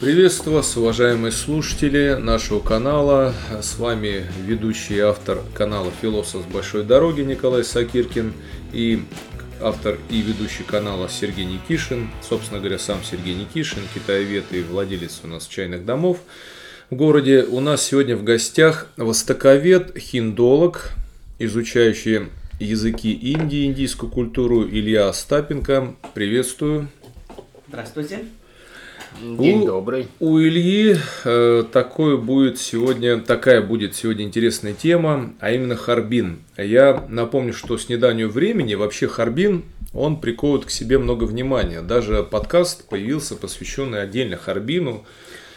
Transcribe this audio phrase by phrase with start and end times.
[0.00, 3.34] Приветствую вас, уважаемые слушатели нашего канала.
[3.60, 8.32] С вами ведущий и автор канала «Философ с большой дороги» Николай Сакиркин
[8.72, 9.02] и
[9.60, 12.08] автор и ведущий канала Сергей Никишин.
[12.26, 16.16] Собственно говоря, сам Сергей Никишин, китаевед и владелец у нас чайных домов
[16.88, 17.42] в городе.
[17.42, 20.92] У нас сегодня в гостях востоковед, хиндолог,
[21.38, 25.94] изучающий языки Индии, индийскую культуру Илья Остапенко.
[26.14, 26.88] Приветствую.
[27.68, 28.20] Здравствуйте.
[29.18, 30.08] День у, добрый.
[30.20, 36.38] У Ильи э, такое будет сегодня, такая будет сегодня интересная тема, а именно Харбин.
[36.56, 41.82] Я напомню, что с недавнего времени вообще Харбин, он приковывает к себе много внимания.
[41.82, 45.04] Даже подкаст появился, посвященный отдельно Харбину.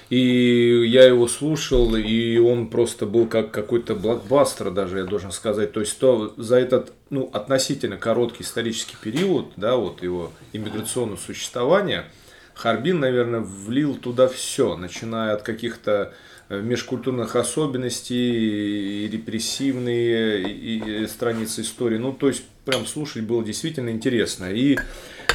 [0.10, 5.72] И я его слушал, и он просто был как какой-то блокбастер даже, я должен сказать.
[5.72, 12.06] То есть то за этот ну, относительно короткий исторический период, да, вот его иммиграционного существования–
[12.56, 16.14] Харбин, наверное, влил туда все, начиная от каких-то
[16.50, 21.98] э, межкультурных особенностей, и репрессивные и страницы истории.
[21.98, 24.52] Ну, то есть, прям слушать было действительно интересно.
[24.52, 24.78] И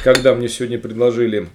[0.03, 1.49] когда мне сегодня предложили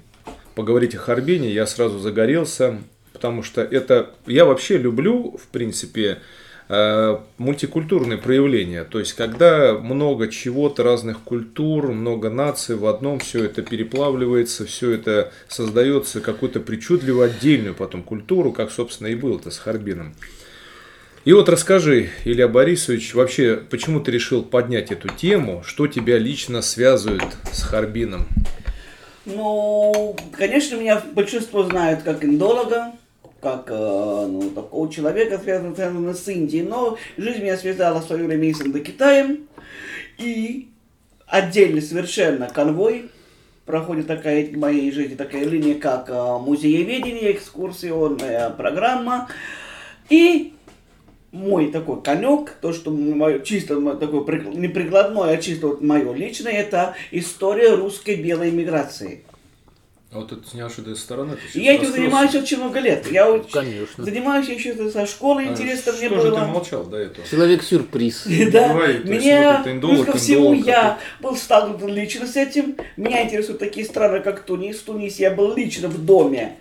[0.55, 2.81] поговорить о Харбине, я сразу загорелся,
[3.12, 4.15] потому что это...
[4.27, 6.20] Я вообще люблю, в принципе, Э,
[6.69, 8.84] мультикультурные проявления.
[8.84, 14.92] То есть, когда много чего-то, разных культур, много наций в одном, все это переплавливается, все
[14.92, 20.15] это создается какую-то причудливую отдельную потом культуру, как, собственно, и было-то с Харбином.
[21.25, 26.61] И вот расскажи, Илья Борисович, вообще, почему ты решил поднять эту тему, что тебя лично
[26.61, 28.27] связывает с Харбином?
[29.25, 32.92] Ну, конечно, меня большинство знают как индолога,
[33.45, 36.64] как э, ну, такого человека, связанного с Индией.
[36.64, 39.47] Но жизнь меня связала в свое время с Индокитаем.
[40.19, 40.69] И
[41.27, 43.11] отдельно совершенно конвой
[43.67, 49.28] проходит такая в моей жизни такая линия, как э, музееведение, экскурсионная программа.
[50.08, 50.55] И
[51.31, 54.24] мой такой конек, то, что мое, чисто такой
[54.55, 59.24] не прикладной, а чисто вот мое личное, это история русской белой миграции.
[60.14, 61.36] А вот это снял что стороны.
[61.55, 63.11] Я этим занимаюсь очень много лет.
[63.11, 64.05] Я вот Конечно.
[64.05, 66.20] занимаюсь еще со школы, а интересно мне было.
[66.20, 67.27] Что же ты молчал до этого?
[67.29, 68.27] Человек-сюрприз.
[68.52, 72.77] Да, меня, плюс ко всему, я был сталкивался лично с этим.
[72.97, 74.79] Меня интересуют такие страны, как Тунис.
[74.79, 76.58] В Тунисе я был лично в доме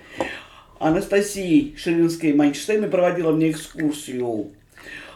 [0.79, 4.49] Анастасии Ширинской-Майнштейн и проводила мне экскурсию.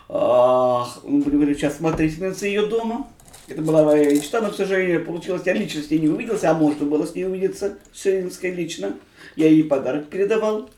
[0.10, 3.08] Будем говорить, сейчас смотрительница ее дома.
[3.48, 6.54] Это была моя мечта, но, к сожалению, получилось, я лично с ней не увиделся, а
[6.54, 8.94] можно было с ней увидеться, с Ширинской лично.
[9.38, 10.70] Я ей подарок передавал.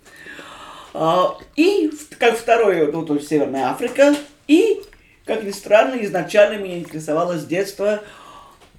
[0.93, 4.15] А, и как второе, ну, то есть Северная Африка.
[4.47, 4.81] И,
[5.25, 8.03] как ни странно, изначально меня интересовало с детства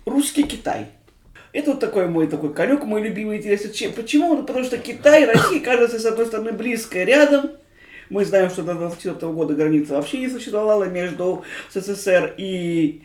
[0.04, 0.86] русский Китай.
[1.52, 3.62] Это вот такой мой такой конек, мой любимый интерес.
[3.96, 4.36] Почему?
[4.36, 7.50] Ну, потому что Китай, Россия, кажется, с одной стороны, близко рядом,
[8.10, 13.02] мы знаем, что до 24 года граница вообще не существовала между СССР и,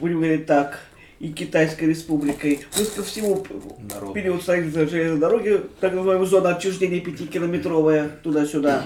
[0.00, 0.80] будем говорить так,
[1.20, 2.60] и Китайской республикой.
[2.74, 3.46] Плюс ко всему
[3.92, 4.14] Народ.
[4.14, 8.84] период строительства железной дороги, так называемая зона отчуждения пятикилометровая туда-сюда.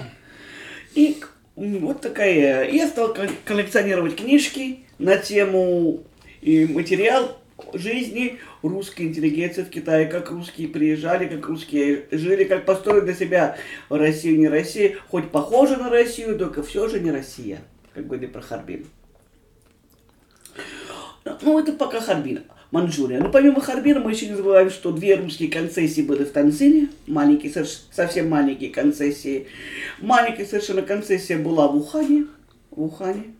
[0.93, 1.21] И
[1.55, 2.69] вот такая.
[2.69, 3.15] Я стал
[3.45, 6.03] коллекционировать книжки на тему
[6.41, 7.40] и материал
[7.73, 13.57] жизни русской интеллигенции в Китае, как русские приезжали, как русские жили, как построили для себя
[13.89, 17.61] Россию, не Россия, хоть похоже на Россию, только все же не Россия,
[17.93, 18.85] как говорили про Харбин.
[21.41, 22.43] Ну, это пока Харбин.
[22.71, 23.19] Манчжурия.
[23.19, 27.51] Но помимо Харбина мы еще не забываем, что две русские концессии были в Танзине, маленькие,
[27.91, 29.47] совсем маленькие концессии.
[29.99, 32.27] Маленькая совершенно концессия была в Ухане,
[32.71, 33.33] в Ухане.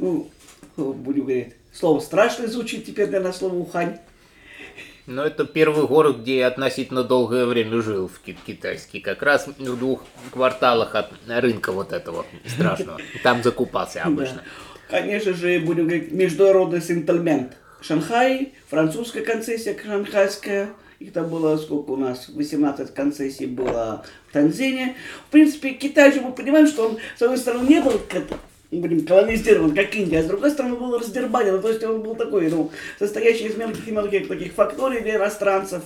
[0.00, 0.28] Ну,
[0.76, 3.98] будем говорить, Слово страшное звучит теперь для нас слово Ухань.
[5.06, 9.00] Ну, это первый город, где я относительно долгое время жил, в китайский.
[9.00, 13.00] Как раз в двух кварталах от рынка вот этого страшного.
[13.24, 14.36] Там закупался обычно.
[14.90, 15.00] Да.
[15.00, 17.56] Конечно же, будем говорить, международный сентельмент.
[17.80, 20.68] Шанхай, французская концессия шанхайская,
[21.00, 24.94] их там было сколько у нас, 18 концессий было в Танзине.
[25.26, 28.00] В принципе, Китай же мы понимаем, что он, с одной стороны, не был
[28.80, 32.50] блин, колонизирован, как Индия, а с другой стороны был раздербанен, то есть он был такой,
[32.50, 35.82] ну, состоящий из мелких и мелких таких факторий для иностранцев.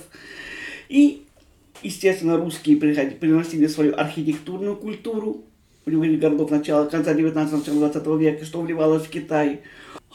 [0.87, 1.25] И,
[1.83, 5.43] естественно, русские приносили свою архитектурную культуру,
[5.83, 9.61] привели городов начала, конца 19 начала 20 века, что вливалось в Китай.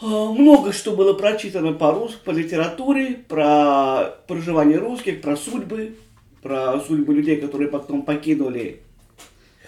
[0.01, 5.95] А, много что было прочитано по, рус, по литературе, про проживание русских, про судьбы,
[6.41, 8.81] про судьбы людей, которые потом покинули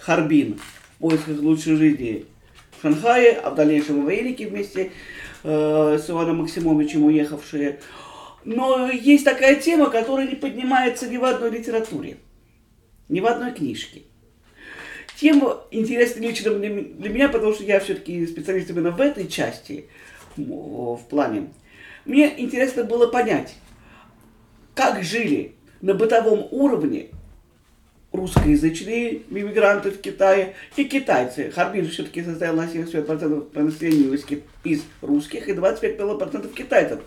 [0.00, 0.58] Харбин
[0.96, 2.26] в поисках лучшей жизни
[2.78, 4.92] в Шанхае, а в дальнейшем в Америке вместе
[5.42, 7.80] э, с Иваном Максимовичем уехавшие.
[8.44, 12.18] Но есть такая тема, которая не поднимается ни в одной литературе.
[13.08, 14.02] ни в одной книжке.
[15.16, 16.68] Тема интересна лично для
[17.08, 19.86] меня, потому что я все-таки специалист именно в этой части,
[20.36, 21.48] в плане.
[22.04, 23.54] Мне интересно было понять,
[24.74, 27.08] как жили на бытовом уровне
[28.12, 31.50] русскоязычные мигранты в Китае и китайцы.
[31.50, 34.18] Харбин все-таки состоял на 75% по населению
[34.64, 37.00] из русских и 25% китайцев.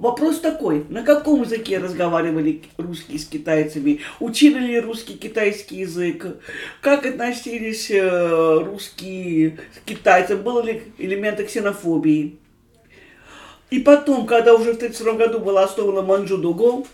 [0.00, 4.00] Вопрос такой, на каком языке разговаривали русские с китайцами?
[4.18, 6.26] Учили ли русский китайский язык?
[6.80, 10.42] Как относились э, русские к китайцам?
[10.42, 12.38] Было ли элементы ксенофобии?
[13.68, 16.86] И потом, когда уже в 1932 году была основана Манчжу-Дуго,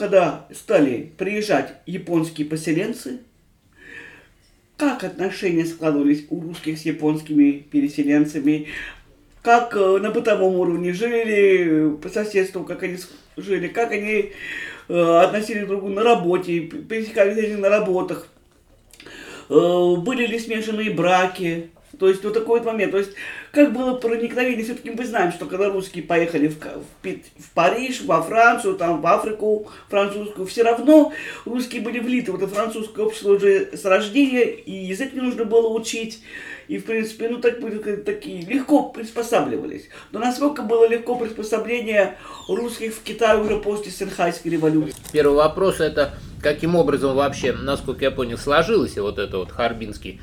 [0.00, 3.18] когда стали приезжать японские поселенцы,
[4.78, 8.68] как отношения складывались у русских с японскими переселенцами,
[9.42, 12.96] как э, на бытовом уровне жили по соседству, как они
[13.36, 14.32] жили, как они
[14.88, 18.28] э, относились друг к другу на работе, пересекались они на работах,
[19.50, 22.92] э, были ли смешанные браки, то есть вот такой вот момент.
[22.92, 23.12] То есть
[23.52, 28.22] как было проникновение, все-таки мы знаем, что когда русские поехали в, в, в Париж, во
[28.22, 31.12] Францию, там, в Африку французскую, все равно
[31.44, 32.32] русские были влиты.
[32.32, 36.22] В это французское общество уже с рождения, и язык не нужно было учить,
[36.70, 37.56] и, в принципе, ну, так,
[38.04, 39.88] такие легко приспосабливались.
[40.12, 42.16] Но насколько было легко приспособление
[42.48, 44.94] русских в Китае уже после Синхайской революции?
[45.12, 50.20] Первый вопрос это каким образом вообще, насколько я понял, сложился вот это вот харбинский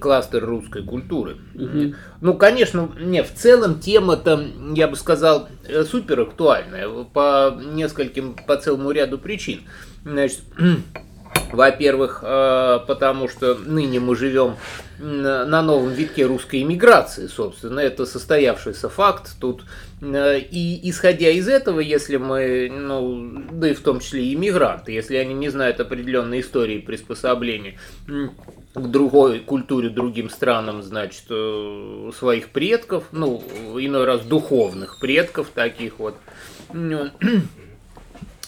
[0.00, 1.36] кластер русской культуры.
[1.54, 1.94] Угу.
[2.22, 4.42] Ну, конечно, не, в целом тема-то,
[4.74, 9.60] я бы сказал, э, супер актуальная по нескольким, по целому ряду причин.
[10.02, 10.40] Значит,
[11.52, 14.56] во-первых, э, потому что ныне мы живем
[14.98, 19.32] на новом витке русской иммиграции, собственно, это состоявшийся факт.
[19.40, 19.64] Тут
[20.00, 25.16] э, и исходя из этого, если мы, ну, да и в том числе иммигранты, если
[25.16, 33.04] они не знают определенной истории приспособления к другой культуре, другим странам, значит, э, своих предков,
[33.12, 33.42] ну,
[33.78, 36.16] иной раз духовных предков таких вот,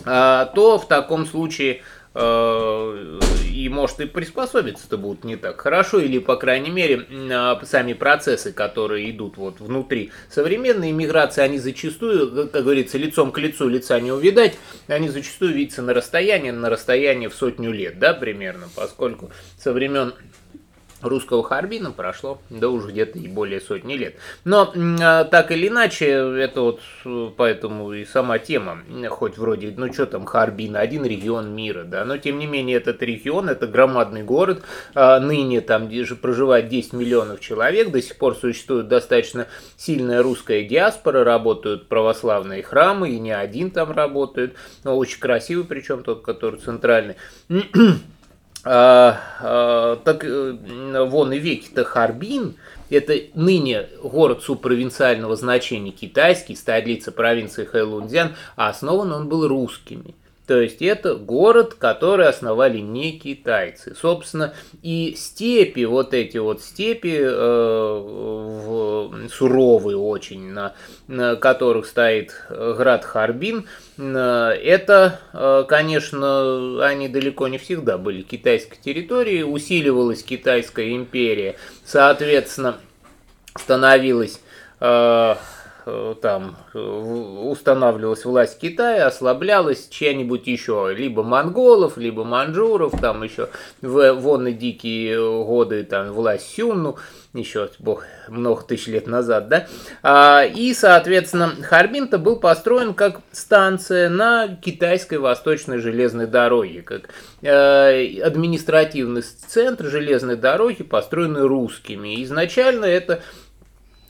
[0.04, 1.82] а, то в таком случае
[2.16, 8.52] и может и приспособиться-то будут не так хорошо, или, по крайней мере, а, сами процессы,
[8.52, 14.12] которые идут вот внутри современной иммиграции, они зачастую, как говорится, лицом к лицу лица не
[14.12, 19.72] увидать, они зачастую видятся на расстоянии, на расстоянии в сотню лет, да, примерно, поскольку со
[19.72, 20.14] времен
[21.02, 24.16] русского Харбина прошло, да уже где-то и более сотни лет.
[24.44, 26.81] Но а, так или иначе, это вот
[27.37, 28.78] поэтому и сама тема,
[29.08, 33.02] хоть вроде, ну что там Харбин, один регион мира, да, но тем не менее этот
[33.02, 34.62] регион, это громадный город,
[34.94, 39.46] а, ныне там же проживает 10 миллионов человек, до сих пор существует достаточно
[39.76, 44.54] сильная русская диаспора, работают православные храмы, и не один там работает,
[44.84, 47.16] но очень красивый, причем тот, который центральный.
[48.68, 52.56] А, а, так э, вон и веки-то Харбин,
[52.90, 60.16] это ныне город субпровинциального значения китайский, столица провинции Хэлунцзян, а основан он был русскими–
[60.46, 63.94] то есть это город, который основали не китайцы.
[63.94, 67.31] Собственно, и степи, вот эти вот степи, э,
[68.06, 70.75] в, суровые очень, на,
[71.08, 73.66] на которых стоит град Харбин,
[73.98, 82.76] э, это, э, конечно, они далеко не всегда были китайской территорией, усиливалась Китайская империя, соответственно,
[83.56, 84.47] становилась э,
[84.78, 85.35] Э,
[86.21, 93.49] там э, устанавливалась власть Китая, ослаблялась чья-нибудь еще, либо монголов, либо манжуров, там еще
[93.83, 96.97] в вон и дикие годы там власть Сюнну,
[97.35, 99.66] еще бог, много тысяч лет назад, да,
[100.02, 107.11] а, и, соответственно, Харбин-то был построен как станция на китайской восточной железной дороге, как
[107.43, 112.23] э, административный центр железной дороги, построенный русскими.
[112.25, 113.23] Изначально это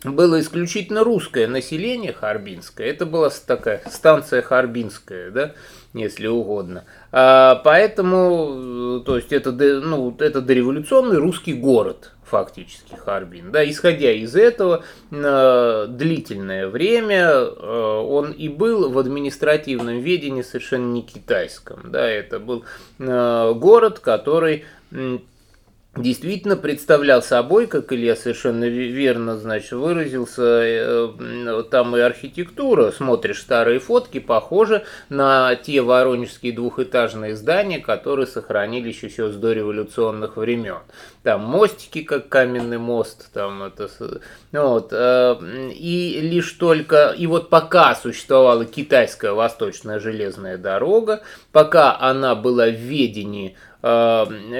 [0.06, 2.86] было исключительно русское население Харбинское.
[2.86, 5.54] Это была такая станция Харбинская, да,
[5.94, 6.84] если угодно.
[7.12, 13.52] А, поэтому, то есть это, ну, это дореволюционный русский город, фактически Харбин.
[13.52, 21.02] Да, исходя из этого, длительное время э, он и был в административном ведении совершенно не
[21.02, 21.90] китайском.
[21.90, 22.64] Да, это был
[22.98, 24.64] э, город, который
[25.96, 33.80] действительно представлял собой, как Илья совершенно верно, значит, выразился, э, там и архитектура, смотришь старые
[33.80, 40.78] фотки, похоже на те воронежские двухэтажные здания, которые сохранились еще с дореволюционных времен.
[41.22, 43.88] Там мостики, как каменный мост, там это,
[44.52, 51.22] вот, э, и лишь только, и вот пока существовала китайская восточная железная дорога,
[51.52, 53.56] пока она была в ведении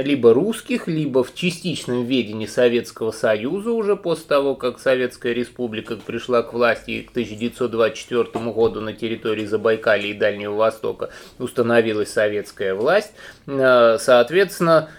[0.02, 6.42] либо русских, либо в частичном ведении Советского Союза уже после того, как Советская Республика пришла
[6.42, 13.12] к власти к 1924 году на территории Забайкалья и Дальнего Востока установилась советская власть.
[13.47, 14.90] Э, соответственно,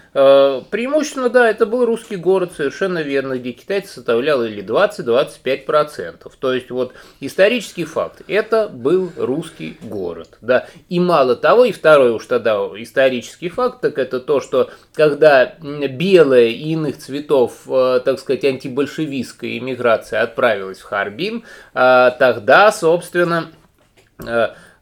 [0.70, 6.32] преимущественно, да, это был русский город, совершенно верно, где китайцы составлял или 20-25%.
[6.38, 10.38] То есть вот исторический факт, это был русский город.
[10.40, 10.66] Да.
[10.88, 16.46] И мало того, и второй уж тогда исторический факт, так это то, что когда белая
[16.46, 23.50] и иных цветов, э, так сказать, антибольшевистская иммиграция отправилась в Харбин, тогда, собственно,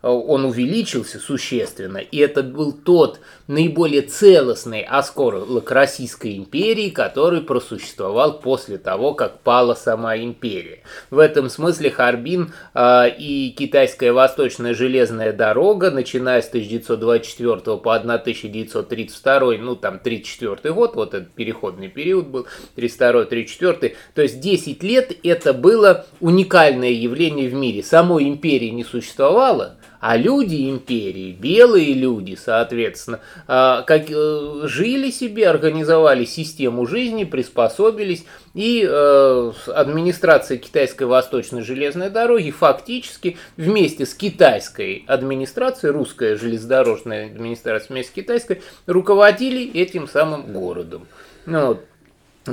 [0.03, 8.79] он увеличился существенно, и это был тот наиболее целостный осколок Российской империи, который просуществовал после
[8.79, 10.81] того, как пала сама империя.
[11.11, 19.59] В этом смысле Харбин э, и китайская восточная железная дорога, начиная с 1924 по 1932,
[19.59, 25.53] ну там 34 год, вот этот переходный период был, 32-34, то есть 10 лет это
[25.53, 27.83] было уникальное явление в мире.
[27.83, 35.49] Самой империи не существовало, а люди империи, белые люди, соответственно, а, как, э, жили себе,
[35.49, 38.25] организовали систему жизни, приспособились,
[38.55, 47.89] и э, администрация Китайской Восточной железной дороги фактически вместе с китайской администрацией, русская железнодорожная администрация
[47.89, 51.07] вместе с китайской, руководили этим самым городом.
[51.47, 51.79] Ну.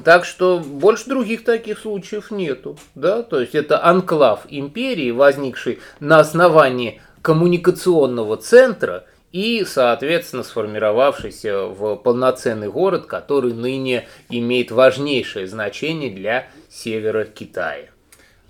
[0.03, 2.77] Так что больше других таких случаев нету.
[2.95, 3.21] Да?
[3.21, 12.69] То есть это анклав империи, возникший на основании коммуникационного центра и, соответственно, сформировавшийся в полноценный
[12.69, 17.87] город, который ныне имеет важнейшее значение для севера Китая.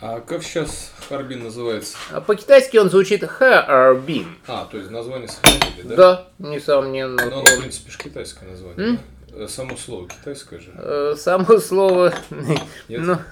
[0.01, 1.95] А как сейчас Харбин называется?
[2.11, 4.35] А по-китайски он звучит Харбин.
[4.47, 5.95] А, то есть название сохранили, да?
[5.95, 7.25] Да, несомненно.
[7.29, 8.99] Но оно, в принципе, же китайское название, М?
[9.35, 10.71] Э, само слово китайское же.
[10.75, 12.55] Э, само слово, ну,
[12.89, 13.25] да,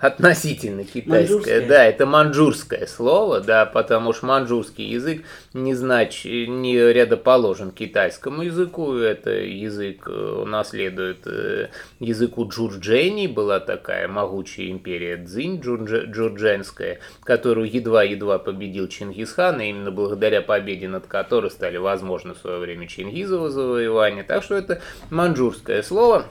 [0.00, 1.20] относительно китайское.
[1.20, 1.68] Манчжурское.
[1.68, 8.94] Да, это манжурское слово, да, потому что манжурский язык не знач, не рядоположен китайскому языку.
[8.94, 11.68] Это язык э, наследует э,
[12.00, 13.26] языку джурджени.
[13.26, 21.06] Была такая могучая империя Цзинь джурдженская, которую едва-едва победил Чингисхан, и именно благодаря победе над
[21.06, 24.24] которой стали возможны в свое время Чингизово завоевания.
[24.24, 24.80] Так что это
[25.10, 26.26] манжурское слово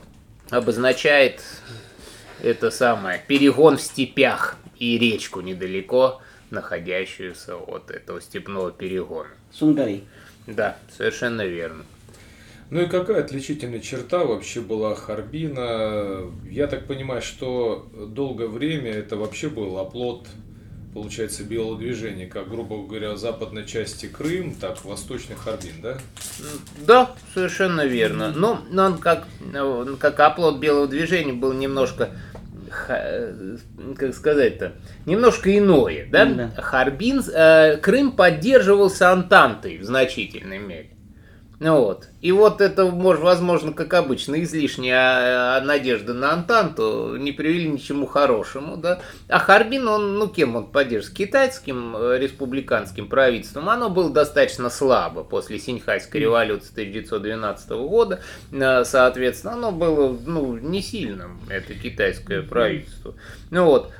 [0.49, 1.41] обозначает
[2.41, 9.29] это самое, перегон в степях и речку недалеко, находящуюся от этого степного перегона.
[9.51, 10.03] Сунгари.
[10.45, 11.83] Да, совершенно верно.
[12.69, 16.23] Ну и какая отличительная черта вообще была Харбина?
[16.49, 20.27] Я так понимаю, что долгое время это вообще был оплот,
[20.93, 25.97] получается, белого движения, как, грубо говоря, в западной части Крым, так восточный Харбин, да?
[26.85, 28.33] Да, совершенно верно.
[28.35, 29.27] Но, но он как,
[29.99, 32.11] как оплот белого движения был немножко
[32.69, 34.73] как сказать-то,
[35.05, 36.25] немножко иное, да?
[36.25, 36.51] да.
[36.61, 40.96] Харбин, э, Крым поддерживался Антантой в значительной мере.
[41.59, 42.07] Ну вот.
[42.21, 47.81] И вот это, может, возможно, как обычно, излишняя надежда на Антанту не привели ни к
[47.81, 49.01] чему хорошему, да.
[49.27, 51.17] А Харбин, он, ну, кем он поддерживает?
[51.17, 53.69] Китайским э, республиканским правительством.
[53.69, 58.21] Оно было достаточно слабо после Синьхайской революции 1912 года.
[58.51, 63.15] Э, соответственно, оно было, ну, не сильным, это китайское правительство.
[63.49, 63.91] Ну вот.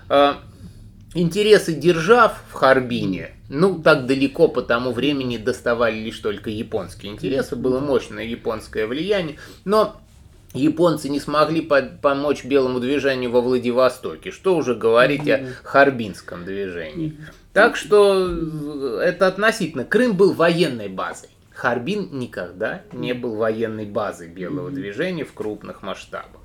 [1.20, 7.56] Интересы держав в Харбине– ну, так далеко по тому времени доставали лишь только японские интересы,
[7.56, 10.02] было мощное японское влияние, но
[10.54, 17.18] японцы не смогли под, помочь белому движению во Владивостоке, что уже говорить о харбинском движении.
[17.54, 19.86] Так что э, это относительно.
[19.86, 21.30] Крым был военной базой.
[21.54, 26.37] Харбин никогда не был военной базой белого движения в крупных масштабах.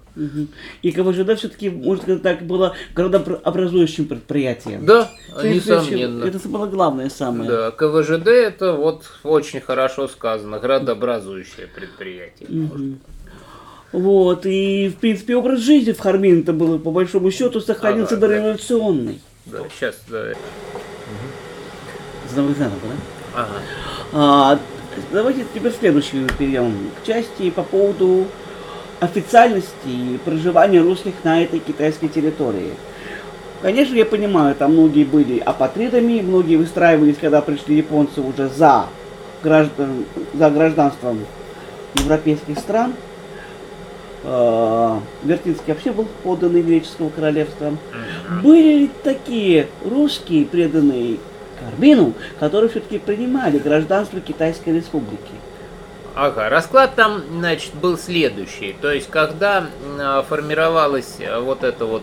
[0.82, 4.84] И КВЖД все-таки, может сказать так, было городообразующим предприятием.
[4.84, 5.10] Да,
[5.42, 6.24] несомненно.
[6.24, 7.48] Это было главное самое.
[7.48, 12.48] Да, КВЖД это вот очень хорошо сказано, городообразующее предприятие.
[12.48, 12.98] Угу.
[13.92, 18.26] Вот, и в принципе образ жизни в Хармин это было по большому счету сохранился ага,
[18.26, 19.20] дореволюционный.
[19.46, 20.32] Да, сейчас, да.
[22.30, 22.34] Угу.
[22.34, 22.70] Заново, да?
[23.34, 23.60] Ага.
[24.12, 24.58] А,
[25.12, 28.26] давайте теперь следующую перейдем к части по поводу
[29.02, 32.70] официальности проживания русских на этой китайской территории.
[33.60, 38.86] Конечно, я понимаю, там многие были апатридами, многие выстраивались, когда пришли японцы уже за,
[39.42, 40.04] граждан,
[40.34, 41.20] за гражданством
[41.94, 42.94] европейских стран.
[44.24, 47.76] А, Вертинский вообще был подданный греческого королевства.
[48.42, 51.18] Были ли такие русские, преданные
[51.58, 55.32] Карбину, которые все-таки принимали гражданство Китайской республики?
[56.14, 58.76] Ага, расклад там, значит, был следующий.
[58.80, 59.64] То есть, когда
[59.98, 62.02] э, формировалось э, вот это вот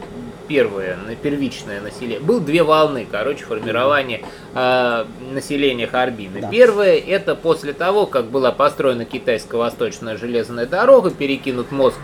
[0.49, 4.21] первое, первичное население, был две волны, короче, формирования
[4.55, 6.41] э, населения Харбина.
[6.41, 6.49] Да.
[6.49, 11.99] Первое, это после того, как была построена китайско-восточная железная дорога, перекинут мост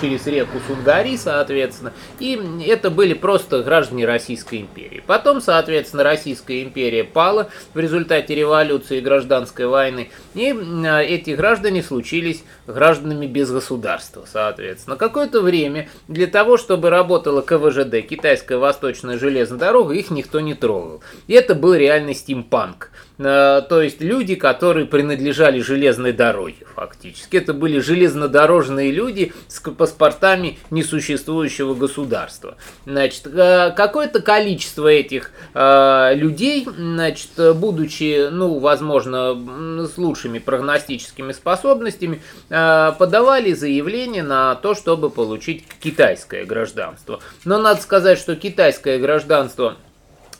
[0.00, 5.02] через реку Сунгари, соответственно, и это были просто граждане Российской империи.
[5.06, 11.82] Потом, соответственно, Российская империя пала в результате революции и гражданской войны, и э, эти граждане
[11.82, 14.96] случились гражданами без государства, соответственно.
[14.96, 17.40] Какое-то время для того, чтобы работала
[17.84, 21.02] КВЖД, Китайская Восточная Железная Дорога, их никто не трогал.
[21.26, 22.90] И это был реальный стимпанк.
[23.20, 27.36] Э, то есть люди, которые принадлежали железной дороге, фактически.
[27.36, 32.56] Это были железнодорожные люди с паспортами несуществующего государства.
[32.86, 42.22] Значит, э, какое-то количество этих э, людей, значит, будучи, ну, возможно, с лучшими прогностическими способностями,
[42.48, 47.20] подавали заявление на то, чтобы получить китайское гражданство.
[47.44, 49.76] Но надо сказать, что китайское гражданство–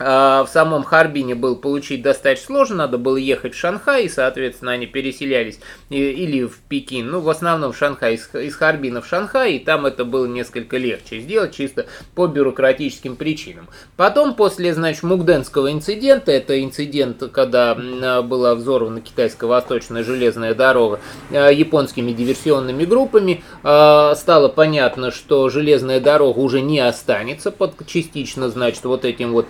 [0.01, 4.87] в самом Харбине был получить достаточно сложно, надо было ехать в Шанхай, и, соответственно, они
[4.87, 9.59] переселялись или в Пекин, ну, в основном в Шанхай, из, из Харбина в Шанхай, и
[9.59, 13.69] там это было несколько легче сделать, чисто по бюрократическим причинам.
[13.97, 17.75] Потом, после, значит, Мугденского инцидента, это инцидент, когда
[18.23, 26.39] была взорвана китайско-восточная железная дорога а, японскими диверсионными группами, а, стало понятно, что железная дорога
[26.39, 29.47] уже не останется под частично, значит, вот этим вот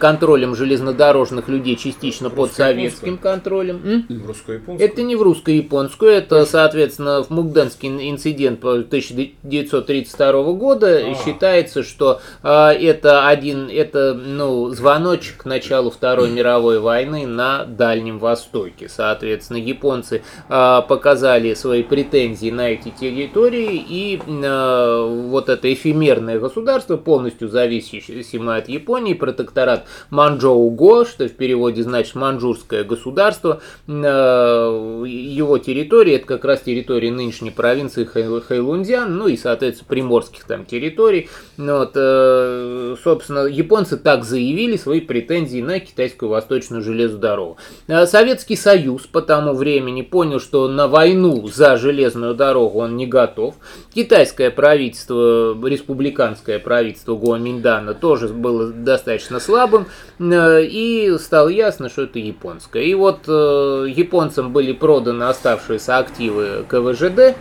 [0.00, 4.06] контролем железнодорожных людей, частично под советским контролем.
[4.26, 4.88] Русско-японскую?
[4.88, 10.98] Это не в русско-японскую, это, соответственно, в Мугденский инцидент 1932 года.
[10.98, 11.14] А.
[11.14, 18.18] Считается, что э, это один, это, ну, звоночек к началу Второй мировой войны на Дальнем
[18.18, 18.88] Востоке.
[18.88, 26.96] Соответственно, японцы э, показали свои претензии на эти территории, и э, вот это эфемерное государство,
[26.96, 33.60] полностью зависимое от Японии, протектора протекторат Манчжоу-Го, что в переводе значит манчжурское государство.
[33.86, 40.64] Э, его территория, это как раз территория нынешней провинции Хэйлунцзян, ну и, соответственно, приморских там
[40.64, 41.28] территорий.
[41.56, 47.58] Ну вот, э, собственно, японцы так заявили свои претензии на китайскую восточную железную дорогу.
[47.86, 53.06] Э, Советский Союз по тому времени понял, что на войну за железную дорогу он не
[53.06, 53.54] готов.
[53.94, 59.86] Китайское правительство, республиканское правительство Гуаминдана тоже было достаточно слабым,
[60.18, 62.84] э, и стало ясно, что это японское.
[62.84, 67.36] И вот э, японцам были проданы оставшиеся активы КВЖД,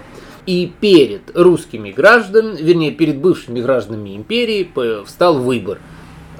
[0.45, 4.69] и перед русскими гражданами, вернее, перед бывшими гражданами империи
[5.05, 5.79] встал выбор–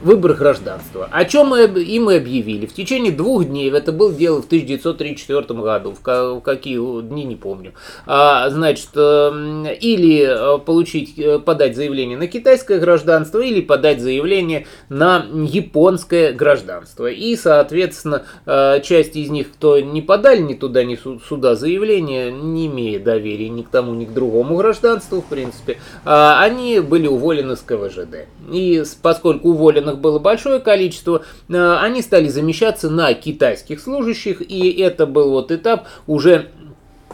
[0.02, 1.08] выбор гражданства.
[1.12, 2.66] О чем мы, им и объявили.
[2.66, 7.74] В течение двух дней, это было дело в 1934 году, в какие дни, не помню.
[8.06, 14.68] А, значит, эм, или э, получить, э, подать заявление на китайское гражданство, или подать заявление
[14.90, 17.08] на японское гражданство.
[17.08, 22.68] И, соответственно, э, часть из них, кто не подали ни туда, ни сюда заявление, не
[22.68, 27.56] имея доверия ни к тому, ни к другому гражданству, в принципе, а, они были уволены
[27.56, 28.28] с КВЖД.
[28.52, 34.72] И поскольку уволены заключенных было большое количество, э, они стали замещаться на китайских служащих, и
[34.80, 36.50] это был вот этап уже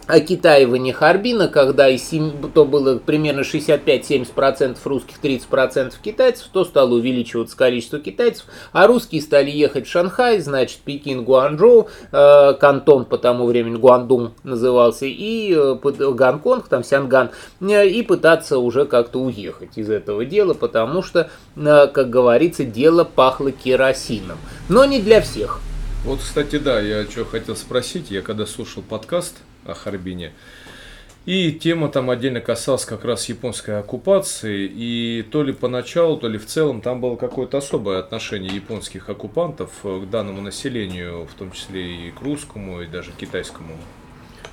[0.08, 7.58] окитаивание Харбина, когда из 7, то было примерно 65-70% русских, 30% китайцев, то стало увеличиваться
[7.58, 13.46] количество китайцев, а русские стали ехать в Шанхай, значит, Пекин, Гуанчжоу, э, Кантон по тому
[13.46, 19.89] времени Гуандун назывался, и э, Гонконг, там Сянган, э, и пытаться уже как-то уехать из
[19.89, 24.38] этого дела, потому что, э, как говорится, дело пахло керосином.
[24.70, 25.62] Но не для всех.
[26.04, 30.32] Вот, кстати, да, я что хотел спросить, я когда слушал подкаст, о Харбине.
[31.25, 36.38] И тема там отдельно касалась как раз японской оккупации, и то ли поначалу, то ли
[36.38, 42.10] в целом там было какое-то особое отношение японских оккупантов к данному населению, в том числе
[42.10, 43.75] и к русскому, и даже китайскому.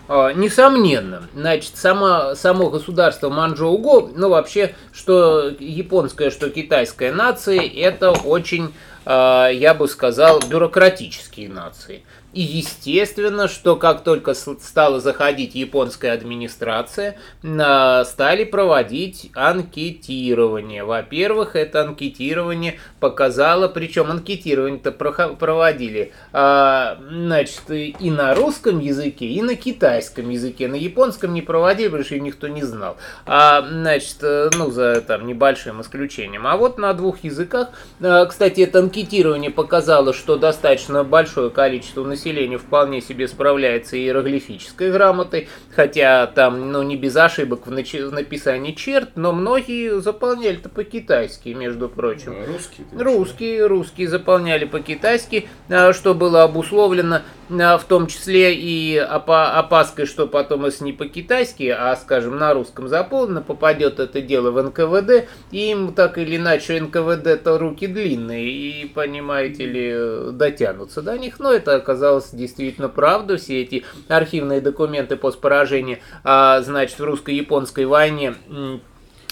[0.09, 8.11] А, несомненно, значит, само, само государство Манчжоу-Го, ну вообще, что японская, что китайская нации, это
[8.11, 8.73] очень,
[9.07, 12.03] я бы сказал, бюрократические нации.
[12.33, 20.83] И естественно, что как только стала заходить японская администрация, стали проводить анкетирование.
[20.83, 29.55] Во-первых, это анкетирование показало, причем анкетирование-то проводили а, значит, и на русском языке, и на
[29.55, 30.69] китайском языке.
[30.69, 32.97] На японском не проводили, потому что никто не знал.
[33.27, 36.47] А, значит, ну, за там небольшим исключением.
[36.47, 43.01] А вот на двух языках, кстати, это анкетирование показало, что достаточно большое количество населения вполне
[43.01, 49.11] себе справляется иероглифической грамотой, хотя там ну, не без ошибок в, начи- в написании черт,
[49.15, 52.35] но многие заполняли-то по-китайски, между прочим.
[52.47, 52.87] Русские?
[52.93, 57.23] Русские, русские заполняли по-китайски, а, что было обусловлено
[57.61, 62.89] а, в том числе и опаской, что потом, если не по-китайски, а, скажем, на русском
[62.89, 68.82] заполнено, попадет это дело в НКВД, и им так или иначе НКВД-то руки длинные, и,
[68.87, 71.41] понимаете ли, дотянутся до них.
[71.41, 73.37] Но это оказалось действительно правда.
[73.37, 78.35] Все эти архивные документы после поражения, а, значит, в русско-японской войне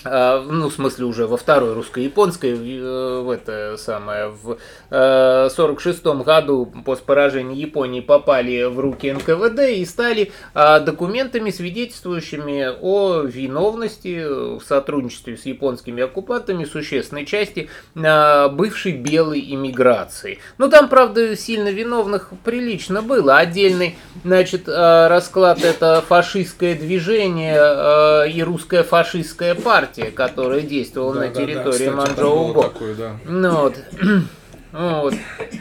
[0.05, 4.59] ну, в смысле, уже во второй русско-японской, в э, это самое, в
[4.91, 12.71] э, 46 году после поражения Японии попали в руки НКВД и стали э, документами, свидетельствующими
[12.81, 14.25] о виновности
[14.59, 20.39] в сотрудничестве с японскими оккупантами существенной части э, бывшей белой иммиграции.
[20.57, 23.37] Ну, там, правда, сильно виновных прилично было.
[23.37, 31.15] Отдельный, значит, э, расклад это фашистское движение э, и русская фашистская партия партия, которая действовала
[31.15, 32.95] да, на территории да, да, Манчжоу-Бо.
[32.97, 33.17] Да.
[33.25, 33.75] Ну, вот.
[34.73, 35.15] Вот.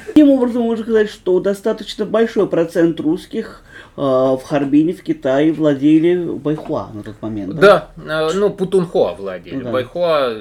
[0.05, 3.63] Таким образом, можно сказать, что достаточно большой процент русских
[3.99, 7.55] в Харбине, в Китае владели Байхуа на тот момент.
[7.55, 9.61] Да, да э, ну Путунхуа владели.
[9.61, 9.71] Да.
[9.71, 10.33] Байхуа,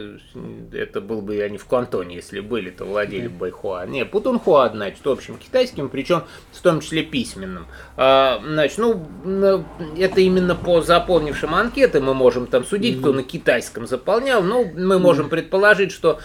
[0.72, 3.34] это был бы они в Кантоне, если были, то владели да.
[3.36, 3.84] Байхуа.
[3.86, 7.66] Не, Путунхуа, значит, общим китайским, причем в том числе письменным.
[7.96, 9.64] А, значит, ну,
[9.98, 13.00] это именно по заполнившим анкеты мы можем там судить, mm-hmm.
[13.00, 14.40] кто на китайском заполнял.
[14.40, 15.30] Ну, мы можем mm-hmm.
[15.30, 16.20] предположить, что,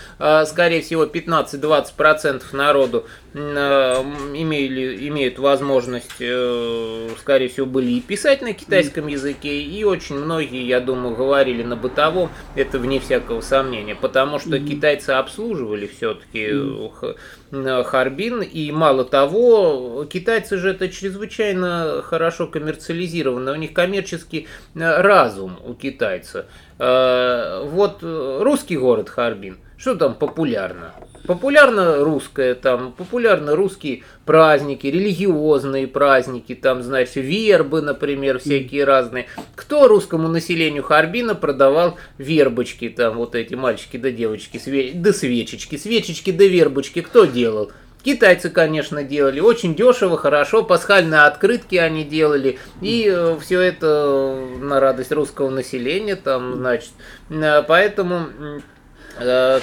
[0.46, 9.08] скорее всего, 15-20% народу имели, имеют возможность, э, скорее всего, были и писать на китайском
[9.08, 14.58] языке, и очень многие, я думаю, говорили на бытовом, это вне всякого сомнения, потому что
[14.58, 14.68] mm-hmm.
[14.68, 17.84] китайцы обслуживали все-таки mm-hmm.
[17.84, 25.58] Харбин, и мало того, китайцы же это чрезвычайно хорошо коммерциализировано, у них коммерческий э, разум
[25.66, 26.46] у китайца.
[26.80, 30.94] Вот русский город Харбин, что там популярно?
[31.26, 39.28] Популярно русское, там, популярно русские праздники, религиозные праздники, там, значит, вербы, например, всякие разные.
[39.56, 44.92] Кто русскому населению Харбина продавал вербочки, там, вот эти мальчики да девочки, све...
[44.94, 47.72] да свечечки, свечечки да вербочки, кто делал?
[48.04, 54.82] Китайцы, конечно, делали очень дешево, хорошо, пасхальные открытки они делали, и э, все это на
[54.82, 56.92] радость русского населения, там, значит,
[57.30, 58.28] э, поэтому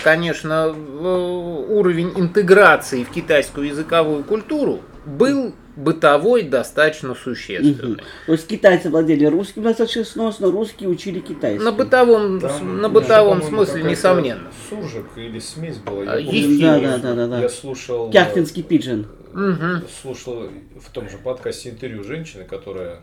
[0.03, 7.95] конечно, уровень интеграции в китайскую языковую культуру был бытовой достаточно существенный.
[7.95, 8.03] Угу.
[8.27, 11.65] То есть китайцы владели русским достаточно сносно, русские учили китайский.
[11.65, 14.51] На бытовом, Там, на бытовом смысле, несомненно.
[14.69, 16.17] Суржик или смесь была.
[16.17, 17.41] Я, помню, да, да, да, да, да.
[17.41, 18.11] я слушал...
[18.11, 19.07] Кяхтинский пиджин.
[19.33, 19.87] Угу.
[20.03, 20.49] Слушал
[20.81, 23.01] в том же подкасте интервью женщины, которая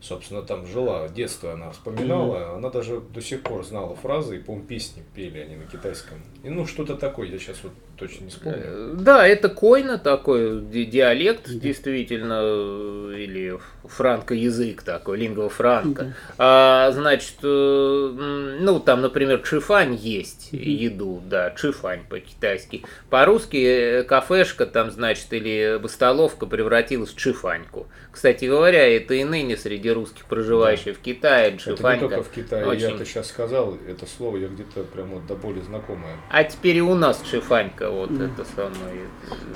[0.00, 2.56] собственно, там жила, детство она вспоминала, mm-hmm.
[2.56, 6.18] она даже до сих пор знала фразы, и, по-моему, песни пели они на китайском.
[6.42, 8.60] И, ну, что-то такое, я сейчас вот точно не вспомню.
[8.62, 11.58] Э, да, это койна такой, диалект, mm-hmm.
[11.58, 16.02] действительно, или франко-язык такой, лингва франко.
[16.02, 16.34] Mm-hmm.
[16.38, 20.58] А, значит, э, ну, там, например, чифань есть mm-hmm.
[20.58, 22.84] еду, да, чифань по-китайски.
[23.10, 27.86] По-русски э, кафешка там, значит, или столовка превратилась в чифаньку.
[28.16, 30.94] Кстати говоря, это и ныне среди русских, проживающих да.
[30.94, 31.76] в Китае, Джифанька.
[31.76, 32.90] Это не только в Китае, очень...
[32.90, 36.16] я-то сейчас сказал, это слово я где-то прям вот до боли знакомое.
[36.30, 38.32] А теперь и у нас Шифанька, вот mm.
[38.32, 39.08] это самое.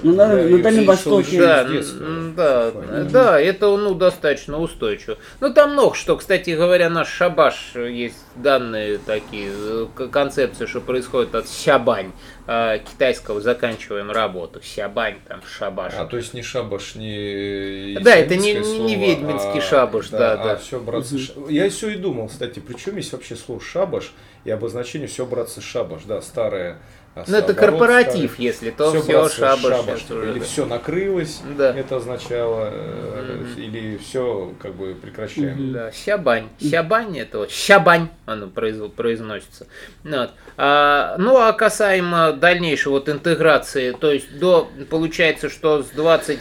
[0.03, 1.39] Ну, на, на Дальнем Востоке.
[1.39, 5.19] Да, да, да, да, это ну, достаточно устойчиво.
[5.41, 11.35] Ну, там много что, кстати говоря, наш шабаш, есть данные такие, э, концепции, что происходит
[11.35, 12.13] от щабань.
[12.47, 14.61] Э, китайского заканчиваем работу.
[14.63, 15.95] Сябань, там, шабаш.
[15.97, 20.19] А то есть не шабаш, не Да, это не, слово, не ведьминский а, шабаш, да,
[20.19, 20.43] да.
[20.43, 20.57] А да.
[20.57, 21.49] все, братцы, угу.
[21.49, 24.13] Я все и думал, кстати, причем есть вообще слово шабаш
[24.45, 26.79] и обозначение все, братцы, шабаш, да, старое
[27.27, 28.47] ну, это корпоратив, старый.
[28.47, 29.63] если то все, все шабаш.
[29.63, 30.45] шабаш или да.
[30.45, 31.75] все накрылось, да.
[31.77, 33.61] это означало, mm-hmm.
[33.61, 35.73] или все как бы прекращаем.
[35.73, 36.49] Да, щабань.
[36.61, 39.67] Щабань это вот щабань, оно произносится.
[40.05, 40.31] Вот.
[40.57, 46.39] А, ну, а касаемо дальнейшей вот интеграции, то есть до, получается, что с 20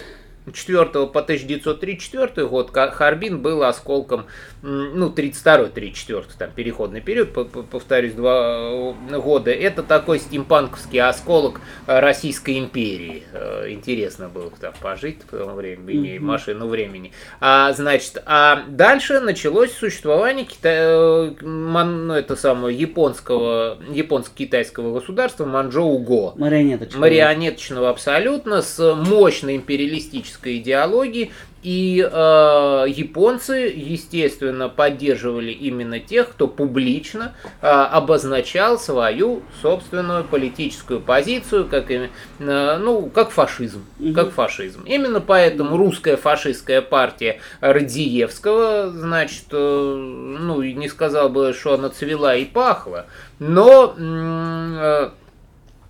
[0.51, 4.25] 4 по 1934 год Харбин был осколком,
[4.61, 7.31] ну, 32-34, там, переходный период,
[7.69, 9.51] повторюсь, два года.
[9.51, 13.23] Это такой стимпанковский осколок Российской империи.
[13.67, 17.11] Интересно было там пожить в то время, имея машину времени.
[17.39, 21.33] А, значит, а дальше началось существование Кита...
[21.41, 26.33] ну, это самое, японского, японско-китайского государства Манчжоу-Го.
[26.37, 27.01] Марионеточного.
[27.01, 31.31] Марионеточного абсолютно, с мощной империалистической идеологией.
[31.61, 41.67] И э, японцы, естественно, поддерживали именно тех, кто публично э, обозначал свою собственную политическую позицию,
[41.67, 43.85] как, э, ну, как фашизм.
[43.99, 44.13] Угу.
[44.13, 44.83] Как фашизм.
[44.85, 52.35] Именно поэтому русская фашистская партия Радиевского, значит, э, ну, не сказал бы, что она цвела
[52.35, 53.07] и пахла,
[53.39, 55.09] но э,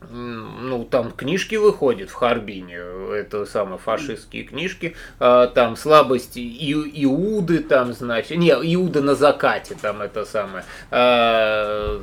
[0.01, 2.77] ну, там книжки выходят в Харбине,
[3.13, 6.73] это самые фашистские книжки, а, там слабости И,
[7.05, 12.01] Иуды, там, значит, не, Иуда на закате, там это самое, а,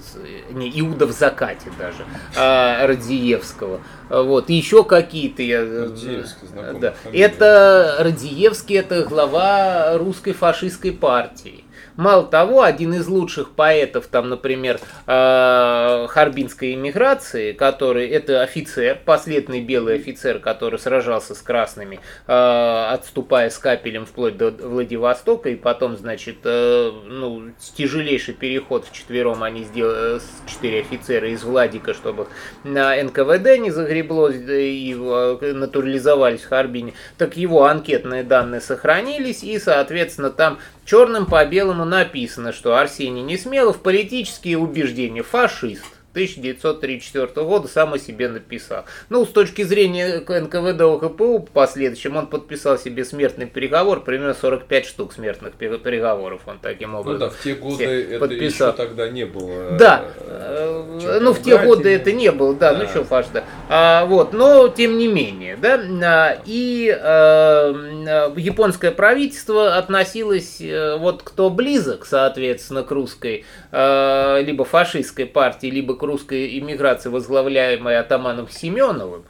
[0.51, 2.05] не, Иуда в закате даже,
[2.37, 3.81] а, Радиевского.
[4.09, 5.61] Вот, и еще какие-то я...
[5.61, 6.49] Радиевский,
[6.81, 6.95] да.
[7.13, 11.66] Это Радиевский, это глава русской фашистской партии.
[11.97, 19.63] Мало того, один из лучших поэтов, там, например, э, Харбинской эмиграции, который, это офицер, последний
[19.63, 25.97] белый офицер, который сражался с красными, э, отступая с капелем вплоть до Владивостока, и потом,
[25.97, 32.27] значит, э, ну, тяжелейший переход в четвером они сделали, четыре офицера из Владика, чтобы
[32.63, 40.31] на НКВД не загребло и натурализовались в Харбине, так его анкетные данные сохранились, и, соответственно,
[40.31, 45.85] там черным по белому написано, что Арсений Несмелов политические убеждения фашист.
[46.17, 48.87] 1934 года сам о себе написал.
[49.11, 54.87] Ну, с точки зрения НКВД ОКПУ, в последующем он подписал себе смертный приговор, примерно 45
[54.87, 57.21] штук смертных приговоров он таким образом.
[57.21, 58.69] Ну да, в те годы это подписал.
[58.69, 59.77] еще тогда не было.
[59.79, 62.85] Да, э, ну в те годы это не было, да, ну, да.
[62.85, 63.45] ну что фаш, да.
[63.69, 71.23] А, вот, но тем не менее, да, а, и а, японское правительство относилось э, вот
[71.23, 73.45] кто близок, соответственно, к русской,
[73.77, 79.25] либо фашистской партии, либо к русской иммиграции, возглавляемой атаманом Семеновым,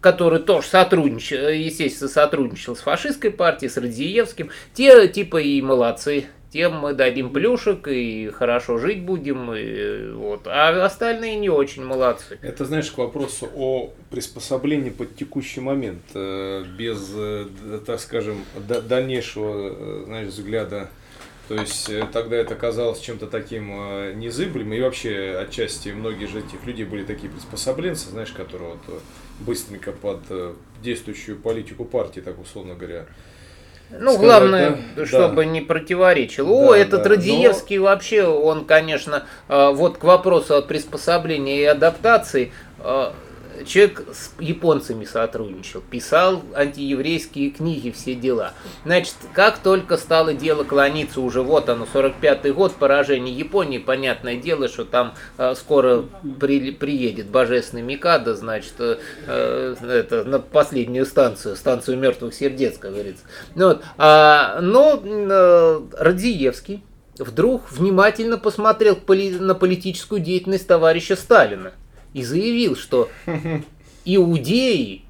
[0.00, 6.80] который тоже сотрудничал, естественно, сотрудничал с фашистской партией, с Радзиевским, те типа и молодцы, тем
[6.80, 10.46] мы дадим плюшек и хорошо жить будем, и, вот.
[10.46, 12.38] а остальные не очень молодцы.
[12.42, 17.46] Это, знаешь, к вопросу о приспособлении под текущий момент, э, без, э,
[17.86, 20.90] так скажем, дальнейшего, э, знаешь, взгляда
[21.48, 24.74] то есть э, тогда это казалось чем-то таким э, незыблемым.
[24.74, 28.98] И вообще отчасти многие же этих людей были такие приспособленцы, знаешь, которые вот э,
[29.40, 30.20] быстренько под
[30.82, 33.06] действующую политику партии, так условно говоря,
[33.90, 35.44] ну, сказать, главное, да, чтобы да.
[35.44, 36.46] не противоречил.
[36.46, 37.84] Да, О, этот да, Радиевский но...
[37.84, 42.52] вообще, он, конечно, вот к вопросу о приспособлении и адаптации,
[43.66, 48.52] человек с японцами сотрудничал, писал антиеврейские книги, все дела.
[48.84, 54.68] Значит, как только стало дело клониться, уже вот оно, 45-й год, поражение Японии, понятное дело,
[54.68, 56.04] что там э, скоро
[56.40, 62.92] при, приедет божественный Микада, значит, э, э, это на последнюю станцию, станцию мертвых сердец, как
[62.92, 63.24] говорится.
[63.54, 66.82] Ну, вот, а, но э, Радзиевский
[67.18, 68.98] вдруг внимательно посмотрел
[69.40, 71.72] на политическую деятельность товарища Сталина
[72.14, 73.10] и заявил, что
[74.04, 75.02] иудеи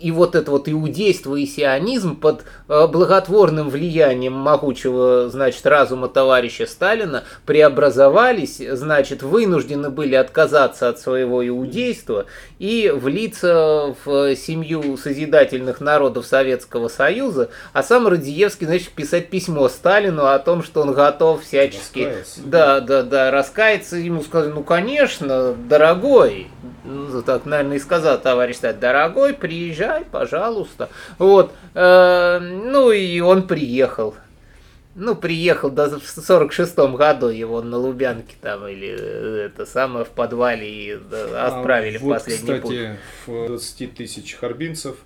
[0.00, 6.66] и вот это вот иудейство и сионизм под э, благотворным влиянием могучего, значит, разума товарища
[6.66, 12.26] Сталина преобразовались, значит, вынуждены были отказаться от своего иудейства
[12.58, 20.26] и влиться в семью созидательных народов Советского Союза, а сам Радиевский, значит, писать письмо Сталину
[20.26, 22.00] о том, что он готов всячески...
[22.00, 22.40] Раскаяться.
[22.44, 23.96] Да, да, да, раскаяться.
[23.96, 26.48] Ему сказали, ну, конечно, дорогой,
[26.84, 30.88] ну, так, наверное, и сказал товарищ Сталин, дорогой, приезжай, пожалуйста.
[31.18, 34.14] Вот, э, ну, и он приехал.
[34.94, 40.08] Ну, приехал да, в 46-м году его на Лубянке там, или э, это самое, в
[40.08, 43.44] подвале и да, отправили а, в вот, последний кстати, путь.
[43.44, 44.96] в 20 тысяч харбинцев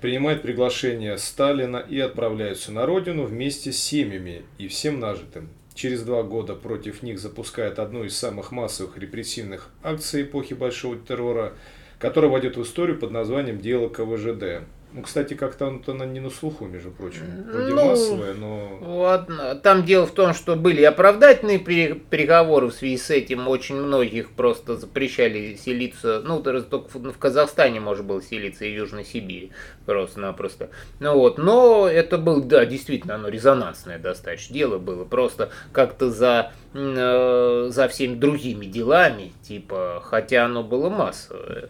[0.00, 5.48] принимают приглашение Сталина и отправляются на родину вместе с семьями и всем нажитым.
[5.74, 11.52] Через два года против них запускают одну из самых массовых репрессивных акций эпохи Большого террора,
[11.98, 14.64] которая войдет в историю под названием «Дело КВЖД».
[14.90, 17.20] Ну, кстати, как-то она не на слуху, между прочим.
[17.52, 18.78] Вроде Ну, массовая, но...
[18.80, 19.54] Ладно.
[19.56, 23.48] Там дело в том, что были оправдательные пере- переговоры в связи с этим.
[23.48, 26.22] Очень многих просто запрещали селиться.
[26.24, 29.52] Ну, только в в Казахстане можно было селиться и в Южной Сибири.
[29.84, 30.70] Просто-напросто.
[31.00, 31.36] Ну вот.
[31.36, 34.54] Но это было, да, действительно, оно резонансное достаточно.
[34.54, 39.32] Дело было просто как-то за, э, за всеми другими делами.
[39.42, 41.68] Типа, хотя оно было массовое.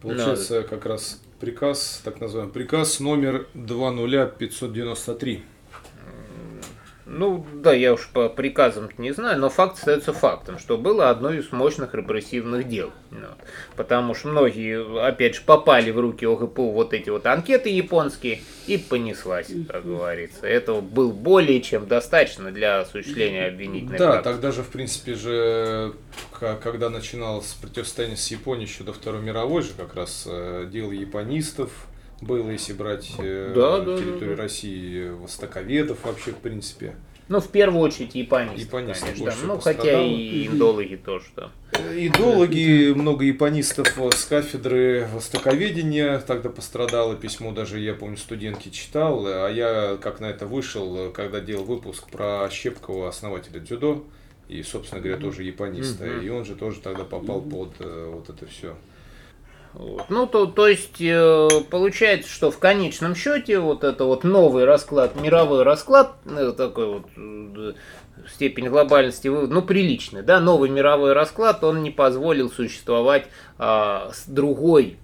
[0.00, 5.42] Получается, как раз приказ, так называемый приказ номер 20593.
[7.12, 11.32] Ну, да, я уж по приказам не знаю, но факт остается фактом, что было одно
[11.32, 12.92] из мощных репрессивных дел.
[13.10, 13.26] Ну,
[13.74, 18.78] Потому что многие, опять же, попали в руки ОГПУ вот эти вот анкеты японские, и
[18.78, 20.46] понеслась, как говорится.
[20.46, 24.32] Этого был более чем достаточно для осуществления обвинительной Да, практики.
[24.32, 25.94] тогда же, в принципе же,
[26.62, 31.70] когда начиналось противостояние с Японией еще до Второй мировой же, как раз э, дело японистов
[32.20, 34.42] было, если брать э, Да, да, территорию да, да.
[34.42, 36.94] России, востоковедов вообще, в принципе.
[37.30, 39.34] Ну, в первую очередь японисты, Японисты конечно, да.
[39.44, 41.50] Ну, хотя и индологи тоже, да.
[41.94, 47.14] Идеологи, много японистов с кафедры востоковедения тогда пострадало.
[47.14, 49.24] Письмо даже, я помню, студентки читал.
[49.26, 54.04] А я как на это вышел, когда делал выпуск про Щепкова, основателя дзюдо.
[54.48, 56.06] И, собственно говоря, тоже япониста.
[56.06, 58.74] И он же тоже тогда попал под э, вот это все.
[59.72, 60.06] Вот.
[60.08, 65.20] Ну, то, то есть, э, получается, что в конечном счете вот это вот новый расклад,
[65.20, 67.72] мировой расклад, э, такой вот э,
[68.28, 73.26] степень глобальности, ну, приличный, да, новый мировой расклад, он не позволил существовать
[73.58, 74.98] а, с другой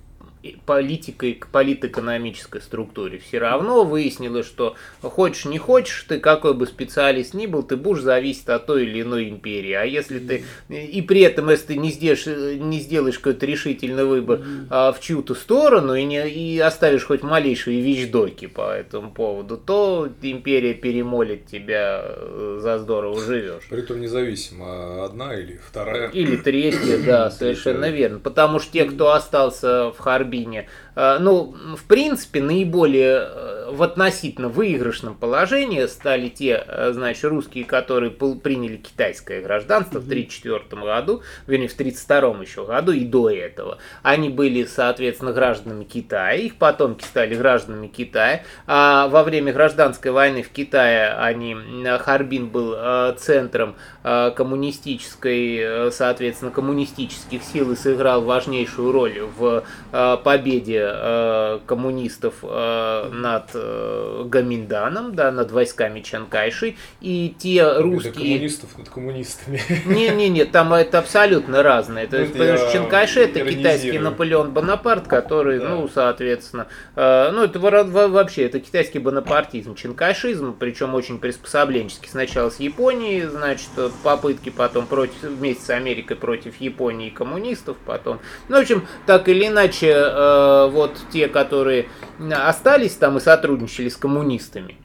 [0.66, 3.18] политикой к политэкономической структуре.
[3.18, 8.02] Все равно выяснилось, что хочешь не хочешь, ты какой бы специалист ни был, ты будешь
[8.02, 9.72] зависеть от той или иной империи.
[9.72, 14.40] А если ты и при этом, если ты не сделаешь, не сделаешь какой-то решительный выбор
[14.70, 20.09] а, в чью-то сторону и, не, и оставишь хоть малейшие вещдоки по этому поводу, то
[20.22, 23.64] империя перемолит тебя э, за здорово живешь.
[23.68, 26.11] Притом независимо, одна или вторая.
[26.11, 28.18] Или третье, да, совершенно верно.
[28.18, 34.48] Потому что те, кто остался в Харбине, э, ну, в принципе, наиболее э, в относительно
[34.48, 41.68] выигрышном положении стали те, э, значит, русские, которые приняли китайское гражданство в 1934 году, вернее,
[41.68, 43.76] в 1932 еще году и до этого.
[44.02, 50.42] Они были, соответственно, гражданами Китая, их потомки стали гражданами Китая, а во время гражданской войны
[50.42, 51.54] в Китае они,
[51.85, 59.20] э, Харбин был э, центром э, коммунистической, э, соответственно, коммунистических сил и сыграл важнейшую роль
[59.37, 67.79] в э, победе э, коммунистов э, над э, Гаминданом, да, над войсками Чанкайши, и те
[67.79, 68.12] русские...
[68.12, 69.61] коммунистов над коммунистами.
[69.87, 72.07] Не-не-не, там это абсолютно разное.
[72.07, 75.68] То Ну, есть, это потому что Чанкайши это китайский Наполеон Бонапарт, который, Да.
[75.68, 82.09] ну, соответственно, э, ну, это вообще, это китайский бонапартизм, чанкайшизм, причем очень приспособленческий.
[82.09, 87.77] Сначала с Японией, значит, э, попытки потом против, вместе с Америкой против Японии и коммунистов
[87.85, 88.20] потом.
[88.49, 91.88] Ну, в общем, так или иначе, э, вот те, которые
[92.30, 94.76] остались там и сотрудничали с коммунистами,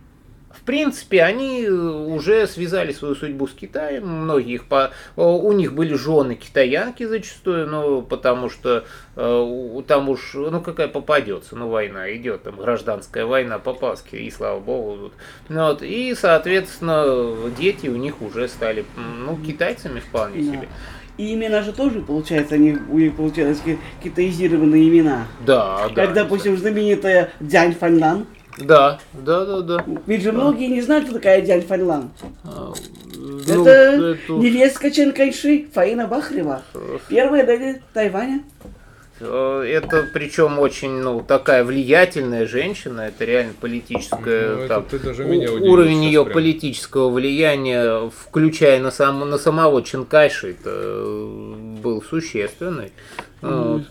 [0.61, 4.07] в принципе, они э, уже связали свою судьбу с Китаем.
[4.07, 4.91] Многие их по...
[5.15, 10.87] о, у них были жены китаянки зачастую, ну, потому что э, там уж, ну, какая
[10.87, 14.97] попадется, ну, война идет, там, гражданская война попалась, и слава богу.
[14.97, 15.13] вот.
[15.49, 20.53] Ну, вот, и, соответственно, дети у них уже стали, ну, китайцами вполне Да.
[20.57, 20.67] себе.
[21.17, 25.27] И имена же тоже, получается, они, у них получилось ки- китаизированные имена.
[25.45, 25.93] Да, да.
[25.93, 28.25] Как, допустим, знаменитая Дянь Фанлан.
[28.57, 29.85] Да, да, да, да.
[30.07, 32.09] Ведь же многие не знают, кто такая Дянь Фанлан.
[32.43, 32.73] А,
[33.15, 36.61] ну, это это- невестка Чен Кайши, Фаина Бахрева.
[37.07, 38.43] Первая леди Тайваня.
[39.21, 44.99] Э, Это причем очень, ну, такая влиятельная женщина, это реально политическая, Ну, это там, ты
[44.99, 46.33] даже меня уровень ее прям.
[46.33, 52.91] политического влияния, включая на, сам, на самого Ченкайши, это э, был существенный.
[53.41, 53.83] Вот.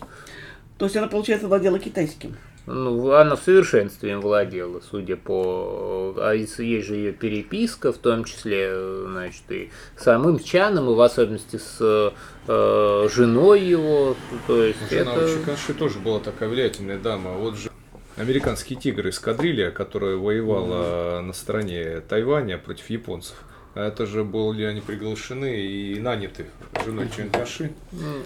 [0.79, 2.37] То есть она, получается, владела китайским.
[2.67, 6.15] Ну, она в совершенстве им владела, судя по...
[6.19, 8.73] А есть же ее переписка, в том числе,
[9.07, 12.13] значит, и самым Чаном, и в особенности с
[12.47, 14.15] э, женой его,
[14.47, 15.25] то есть Жена это...
[15.25, 17.33] у Чикаши тоже была такая влиятельная дама.
[17.33, 17.71] Вот же
[18.17, 23.37] американский тигр эскадрилья, которая воевала на стороне Тайваня против японцев.
[23.75, 26.47] А Это же были они приглашены и наняты
[26.85, 27.73] женой Чанкаши.
[27.93, 28.25] Вот.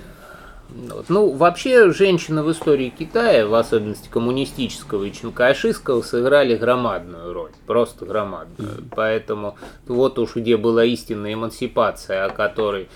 [1.09, 7.51] Ну, вообще, женщины в истории Китая, в особенности коммунистического и чинкайшистского, сыграли громадную роль.
[7.67, 8.85] Просто громадную.
[8.95, 12.89] Поэтому вот уж где была истинная эмансипация, о которой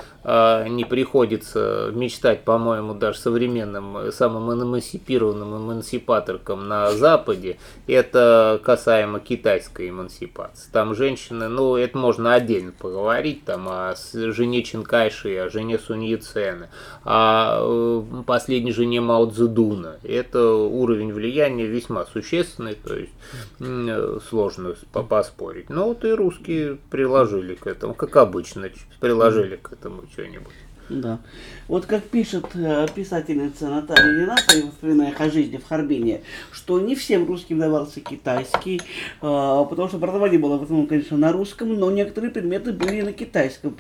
[0.69, 10.71] не приходится мечтать, по-моему, даже современным самым эмансипированным эмансипаторкам на Западе, это касаемо китайской эмансипации.
[10.71, 16.69] Там женщины, ну, это можно отдельно поговорить, там о жене Чинкайши, о жене Сунь Яцена,
[17.05, 19.99] о э, последней жене Мао Цзэдуна.
[20.03, 23.13] Это уровень влияния весьма существенный, то есть
[24.29, 25.71] сложно поспорить.
[25.71, 28.69] Но вот и русские приложили к этому, как обычно,
[29.01, 30.55] приложили к этому что-нибудь.
[30.89, 31.19] Да.
[31.69, 37.27] Вот как пишет э, писательница Наталья Ленаса, воспоминая о жизни в Харбине, что не всем
[37.27, 38.81] русским давался китайский,
[39.21, 43.13] а, потому что образование было в основном, конечно, на русском, но некоторые предметы были на
[43.13, 43.77] китайском.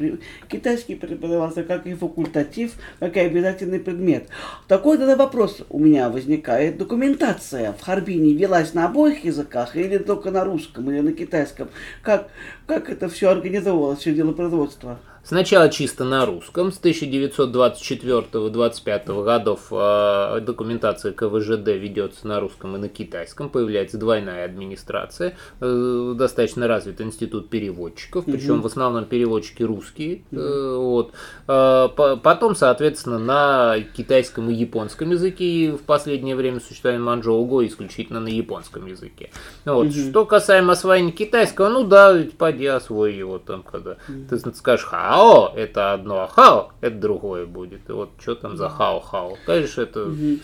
[0.49, 4.28] Китайский преподавался как и факультатив, как и обязательный предмет.
[4.66, 6.76] Такой тогда вопрос у меня возникает.
[6.76, 11.70] Документация в Харбине велась на обоих языках или только на русском, или на китайском?
[12.03, 12.28] Как,
[12.66, 15.01] как это все организовывалось, все дело производства?
[15.29, 16.72] Сначала чисто на русском.
[16.72, 23.51] С 1924-25 годов э, документация КВЖД ведется на русском и на китайском.
[23.51, 25.37] Появляется двойная администрация.
[25.61, 28.62] Э, достаточно развит институт переводчиков, причем угу.
[28.62, 30.22] в основном переводчики русские.
[30.33, 30.41] Угу.
[30.41, 31.12] Э, вот.
[31.47, 31.89] Э,
[32.22, 35.45] потом, соответственно, на китайском и японском языке.
[35.45, 39.29] И в последнее время существование манчжоуго исключительно на японском языке.
[39.66, 39.89] Вот.
[39.89, 39.93] Угу.
[39.93, 44.24] Что касаемо освоения китайского, ну да, поди освой его там, когда угу.
[44.31, 47.89] ты скажешь хао хао это одно, а хао это другое будет.
[47.89, 49.37] И вот что там за хао-хао?
[49.47, 50.39] Конечно, это угу.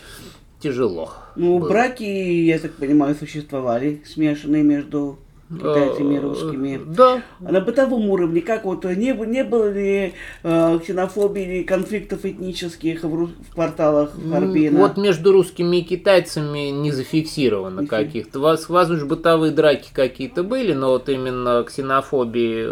[0.59, 1.11] тяжело.
[1.35, 1.69] Ну, было.
[1.69, 5.19] браки, я так понимаю, существовали, смешанные между
[5.49, 6.81] китайцами, русскими.
[6.85, 7.21] Да.
[7.39, 13.27] На бытовом уровне, как вот, не, не было ли э, ксенофобии или конфликтов этнических в,
[13.27, 14.79] в кварталах Харбина?
[14.79, 18.39] Вот между русскими и китайцами не зафиксировано uh каких-то.
[18.39, 22.65] Возможно, бытовые драки какие-то были, но вот именно ксенофобии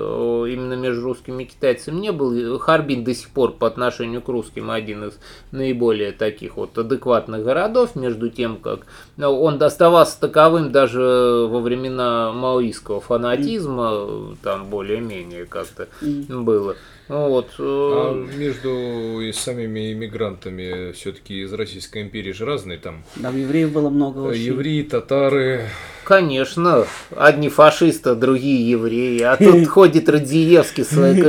[0.53, 2.59] именно между русскими и китайцами не было.
[2.59, 5.19] Харбин до сих пор по отношению к русским один из
[5.51, 8.85] наиболее таких вот адекватных городов, между тем, как
[9.17, 14.37] он оставался таковым даже во времена Мао маоистского фанатизма, mm.
[14.41, 16.41] там более-менее как-то mm.
[16.41, 16.75] было.
[17.07, 17.49] Вот.
[17.59, 23.03] Э, а между и самими иммигрантами все-таки из Российской империи же разные там.
[23.21, 24.41] Там евреев было много очень.
[24.41, 25.69] Евреи, татары.
[26.03, 26.85] Конечно,
[27.15, 29.21] одни фашисты, другие евреи.
[29.21, 31.21] А тут ходит Радзиевский своей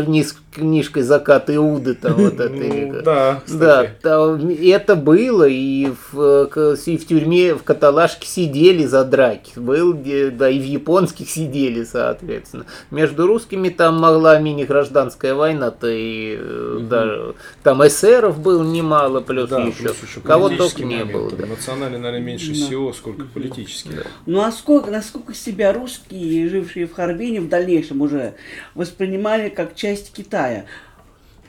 [0.55, 1.95] книжкой «Закат Иуды».
[1.95, 6.49] Там, вот это, ну, да, да там, это было, и в,
[6.87, 9.59] и в тюрьме, в каталажке сидели за драки.
[9.59, 12.67] Был, да, и в японских сидели, соответственно.
[12.91, 16.87] Между русскими там могла мини-гражданская война-то, и угу.
[16.87, 19.85] даже там эсеров было немало, плюс да, еще.
[19.85, 21.31] еще Кого только не было.
[21.31, 21.47] Да.
[21.47, 22.55] Национальный, наверное, меньше да.
[22.55, 23.97] всего, сколько политический.
[23.97, 24.03] Да.
[24.27, 28.35] Ну, а насколько, насколько себя русские, жившие в Харбине, в дальнейшем уже
[28.75, 30.67] воспринимали как часть Китая.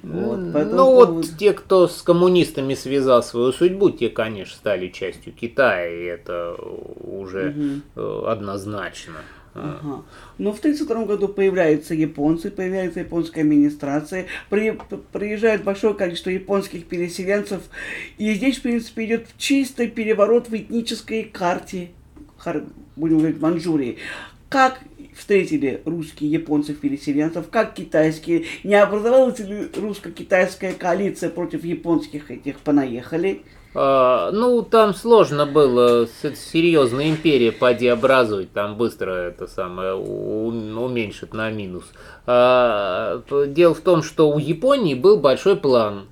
[0.03, 5.87] Вот, ну вот те, кто с коммунистами связал свою судьбу, те, конечно, стали частью Китая,
[5.87, 8.27] и это уже угу.
[8.27, 9.15] однозначно.
[9.55, 10.03] Ага.
[10.37, 14.77] Но в 1932 году появляются японцы, появляется японская администрация, при,
[15.11, 17.63] приезжает большое количество японских переселенцев,
[18.17, 21.89] и здесь, в принципе, идет чистый переворот в этнической карте
[22.95, 23.97] будем говорить, Манчжурии.
[24.49, 24.79] Как
[25.15, 33.41] встретили русские японцев переселенцев, как китайские, не образовалась ли русско-китайская коалиция против японских этих понаехали?
[33.75, 36.07] А, ну, там сложно было,
[36.51, 41.83] серьезная империя поди образовать, там быстро это самое уменьшит на минус.
[42.25, 46.05] А, дело в том, что у Японии был большой план.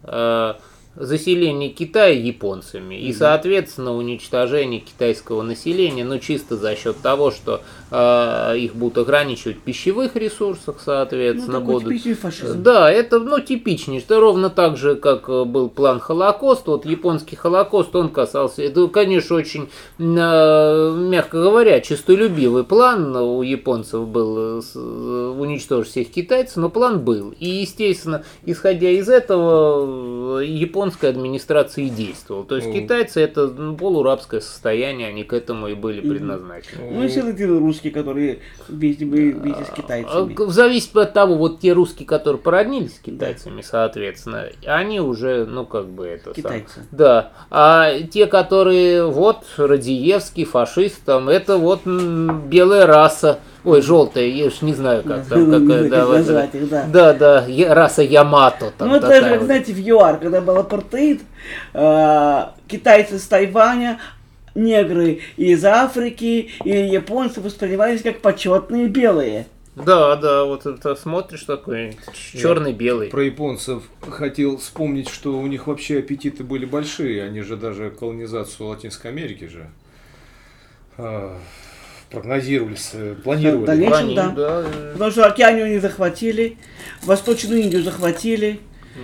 [0.95, 8.57] Заселение Китая японцами и, соответственно, уничтожение китайского населения, ну, чисто за счет того, что э,
[8.59, 11.89] их будут ограничивать в пищевых ресурсах, соответственно, ну, будут...
[12.61, 17.37] Да, это, ну, типичнее, что ровно так же, как э, был план Холокоста, вот японский
[17.37, 23.15] Холокост, он касался, это, конечно, очень, э, мягко говоря, честолюбивый план.
[23.15, 27.33] У японцев был э, уничтожить всех китайцев, но план был.
[27.39, 32.45] И, естественно, исходя из этого, японцы японская администрация и действовала.
[32.45, 32.73] То есть mm.
[32.73, 36.91] китайцы это ну, полурабское состояние, они к этому и были предназначены.
[36.91, 40.33] Ну и силы русские, которые вместе, вместе с китайцами.
[40.33, 43.67] В зависимости от того, вот те русские, которые породнились с китайцами, да.
[43.67, 46.33] соответственно, они уже, ну как бы это...
[46.33, 46.75] Китайцы.
[46.75, 47.31] Сам, да.
[47.49, 53.39] А те, которые вот Радиевский, фашист, там, это вот белая раса.
[53.65, 56.85] Ой, желтая, я уж не знаю, как там, какая, да, назвать их, да.
[56.91, 58.73] Да, да, раса Ямато.
[58.77, 61.21] Там ну, это же, как, знаете, в ЮАР, когда был апартеид,
[61.73, 63.99] э, китайцы с Тайваня,
[64.53, 69.47] негры из Африки и японцы воспринимались как почетные белые.
[69.75, 73.09] Да, да, вот это смотришь такой черный-белый.
[73.09, 77.23] Про японцев хотел вспомнить, что у них вообще аппетиты были большие.
[77.23, 79.69] Они же даже колонизацию Латинской Америки же
[82.13, 83.63] а, прогнозировали, с- планировали.
[83.63, 84.29] В дальнейшем, Они, да.
[84.29, 84.65] да.
[84.93, 86.57] Потому что Океанию они захватили,
[87.03, 88.59] Восточную Индию захватили,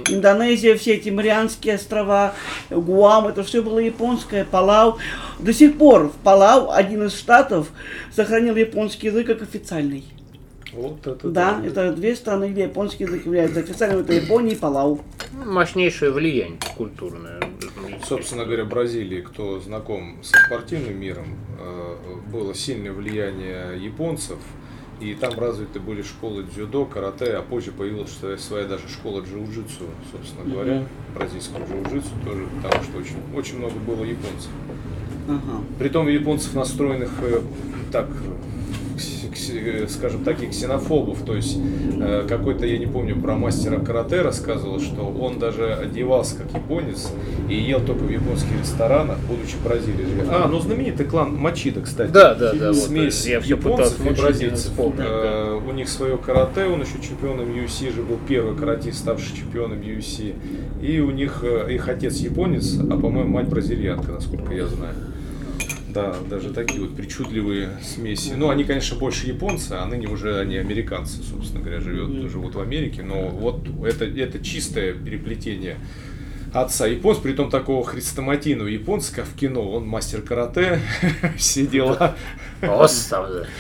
[0.08, 2.36] Индонезия, все эти Марианские острова,
[2.70, 5.00] Гуам, это все было японское, Палау.
[5.40, 7.70] До сих пор в Палау один из штатов
[8.16, 10.04] сохранил японский язык как официальный.
[10.74, 15.02] Вот это Да, это две страны, где японский язык является официальным, это Япония и Палау.
[15.44, 17.40] Мощнейшее влияние культурное.
[18.06, 21.96] Собственно говоря, Бразилии, кто знаком со спортивным миром, э,
[22.32, 24.40] было сильное влияние японцев,
[25.00, 29.86] и там развиты были школы дзюдо, карате, а позже появилась своя, своя даже школа джиу-джитсу,
[30.12, 30.86] собственно говоря,
[31.16, 34.52] бразильского джиу-джитсу тоже, потому что очень, очень много было японцев.
[35.28, 35.64] Ага.
[35.78, 37.42] Притом японцев настроенных э,
[37.92, 38.10] так,
[39.90, 41.20] скажем так, и ксенофобов.
[41.26, 41.58] То есть
[42.00, 47.10] э, какой-то, я не помню, про мастера карате рассказывал, что он даже одевался как японец
[47.50, 50.06] и ел только в японских ресторанах, будучи в Бразилии.
[50.30, 52.12] А, ну знаменитый клан Мачида, кстати.
[52.12, 52.68] Да, да, да.
[52.68, 54.72] вот, Смесь всё японцев и бразильцев.
[54.72, 55.06] вспомнить, да.
[55.08, 59.80] Э, У них свое карате, он еще чемпионом UFC же был первый каратист, ставший чемпионом
[59.80, 60.34] UFC.
[60.82, 64.94] И у них э, их отец японец, а по-моему мать бразильянка, насколько я знаю.
[65.94, 68.34] Да, даже такие вот причудливые смеси.
[68.36, 72.60] Ну, они, конечно, больше японцы, а ныне уже они американцы, собственно говоря, живет, живут в
[72.60, 73.02] Америке.
[73.02, 75.78] Но вот это, это чистое переплетение
[76.54, 79.72] отца японца, при том такого хрестоматийного японца, как в кино.
[79.72, 80.80] Он мастер карате,
[81.38, 82.16] все дела.
[82.62, 83.46] Господи.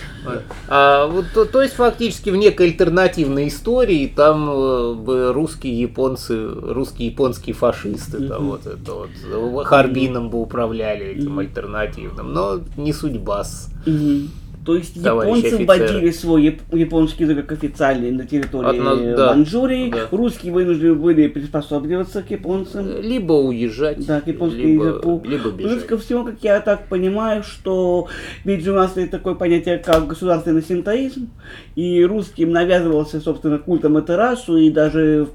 [0.67, 6.45] А, вот, то, то есть фактически в некой альтернативной истории там э, бы русские японцы,
[6.45, 13.45] русские японские фашисты, да, вот это вот Харбином бы управляли этим альтернативным, но не судьба.
[13.85, 14.29] Мгм.
[14.65, 15.65] То есть Товарищи японцы офицеры.
[15.65, 19.33] вводили свой яп- японский язык официальный на территории нас- да.
[19.33, 19.89] Манчжурии.
[19.89, 20.07] Да.
[20.11, 23.01] Русские вынуждены были приспосабливаться к японцам.
[23.01, 25.23] Либо уезжать, Да, к японскому либо, языку.
[25.25, 25.87] либо Плюс бежать.
[25.87, 28.07] ко всему, как я так понимаю, что
[28.43, 31.29] ведь у нас есть такое понятие, как государственный синтоизм,
[31.75, 35.29] и русским навязывался, собственно, культом Этерасу, и даже в,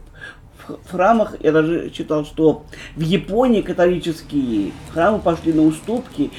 [0.68, 2.64] в храмах, я даже читал, что
[2.96, 6.30] в Японии католические храмы пошли на уступки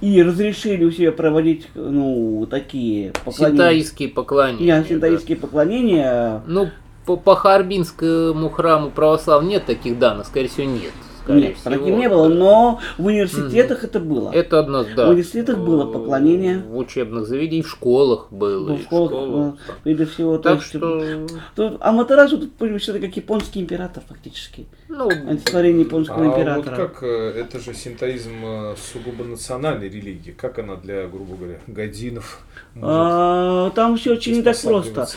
[0.00, 3.50] и разрешили у себя проводить, ну, такие поклонения.
[3.50, 4.78] Синтаистские поклонения.
[4.80, 6.42] Не, синтоистские поклонения.
[6.46, 6.70] Ну,
[7.06, 10.92] по, по Харбинскому храму православия нет таких данных, скорее всего, нет.
[11.24, 14.30] Скорее Нет, всего, таких не было, но в университетах это было.
[14.30, 15.06] Это одно, да.
[15.06, 16.58] В университетах было поклонение.
[16.58, 18.68] В учебных заведениях, в школах было.
[18.68, 19.54] Ну, в школах, школах.
[19.68, 24.02] э, прежде всего, то Так есть, что, Тут Аматерасу тут понимаешь, это как японский император
[24.06, 24.66] фактически.
[24.88, 26.76] ну, Олицетворение японского А вот императора.
[26.76, 30.30] как, э, это же синтоизм э, сугубо национальной религии.
[30.32, 35.08] Как она для, грубо говоря, гадинов может А, там все очень не так просто.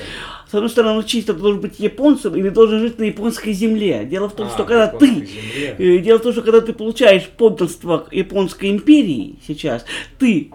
[0.49, 4.05] С одной стороны, он чисто должен быть японцем или должен жить на японской земле.
[4.05, 5.75] Дело в том, А, что когда ты земле.
[5.77, 9.85] Э, Дело в том, что когда ты получаешь подданство японской империи сейчас,
[10.19, 10.51] ты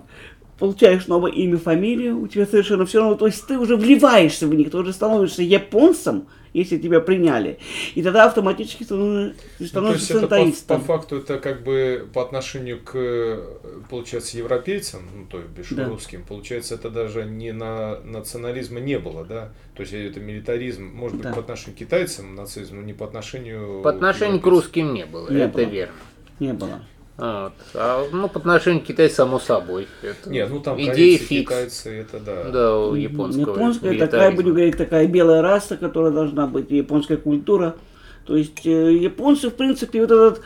[0.58, 4.54] получаешь новое имя, фамилию, у тебя совершенно все равно, то есть ты уже вливаешься в
[4.54, 7.58] них, ты уже становишься японцем, если тебя приняли,
[7.94, 12.08] и тогда автоматически становишься, Ну, то становишься есть это по, по факту это как бы
[12.12, 13.42] по отношению к,
[13.88, 15.86] получается, европейцам, ну то есть Да.
[15.88, 19.52] русским, получается, это даже не на национализма не было, да?
[19.74, 21.32] То есть это милитаризм, может быть, Да.
[21.32, 24.50] по отношению к китайцам нацизм, но не по отношению по отношению к европейцам.
[24.50, 25.64] русским не было, Не это было.
[25.70, 25.94] верно.
[26.40, 26.82] Не было.
[27.16, 27.52] Вот.
[27.74, 29.86] А, ну, по отношению к Китаю, само собой.
[30.02, 31.48] Это Не, ну там идея корейцы, фикс.
[31.50, 32.44] китайцы, это да.
[32.50, 37.76] Да, у японского Японская такая, будем говорить, такая белая раса, которая должна быть, японская культура.
[38.24, 40.42] То есть э, японцы, в принципе, вот этот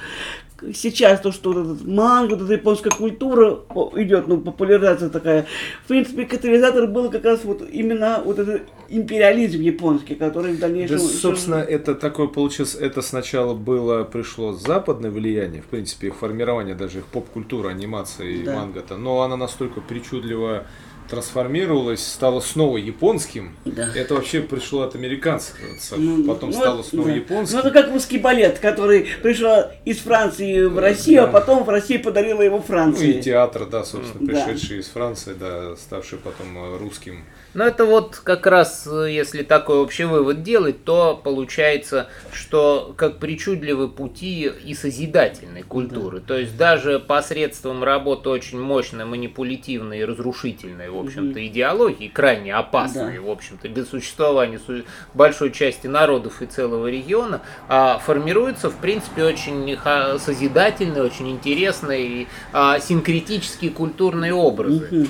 [0.75, 1.53] сейчас то, что
[1.85, 3.61] манга, вот эта японская культура
[3.97, 5.47] идет, ну, популяризация такая.
[5.85, 10.69] В принципе, катализатор был как раз вот именно вот этот империализм японский, который в Да,
[10.69, 10.99] дальнейшем...
[10.99, 16.99] собственно, это такое получилось, это сначала было, пришло западное влияние, в принципе, их формирование, даже
[16.99, 18.55] их поп-культура, анимация и Да.
[18.57, 20.67] манга-то, но она настолько причудливо
[21.09, 23.57] трансформировалась, стала снова японским.
[23.64, 23.88] Да.
[23.94, 25.57] Это вообще пришло от американцев,
[25.96, 27.14] Ну, потом ну, стало снова да.
[27.14, 27.57] японским.
[27.59, 31.32] Ну, это как русский балет, который пришел из Франции в Россию, а Да.
[31.32, 33.18] потом в России подарила его Ну Франции.
[33.18, 34.32] и театр, да, собственно, Да.
[34.44, 37.24] пришедший из Франции, да, ставший потом э, русским.
[37.54, 43.18] Ну, это вот как раз, э, если такой общий вывод делать, то получается, что как
[43.18, 46.20] причудливы пути и созидательной культуры.
[46.20, 53.16] То есть даже посредством работы очень мощной, манипулятивной и разрушительной, в общем-то, идеологии, крайне опасной,
[53.16, 53.22] Да.
[53.22, 54.82] в общем-то, без существования су-
[55.14, 62.07] большой части народов и целого региона, а, формируются, в принципе, очень ха- созидательные, очень интересные
[62.22, 65.09] и а, синкретические культурные образы.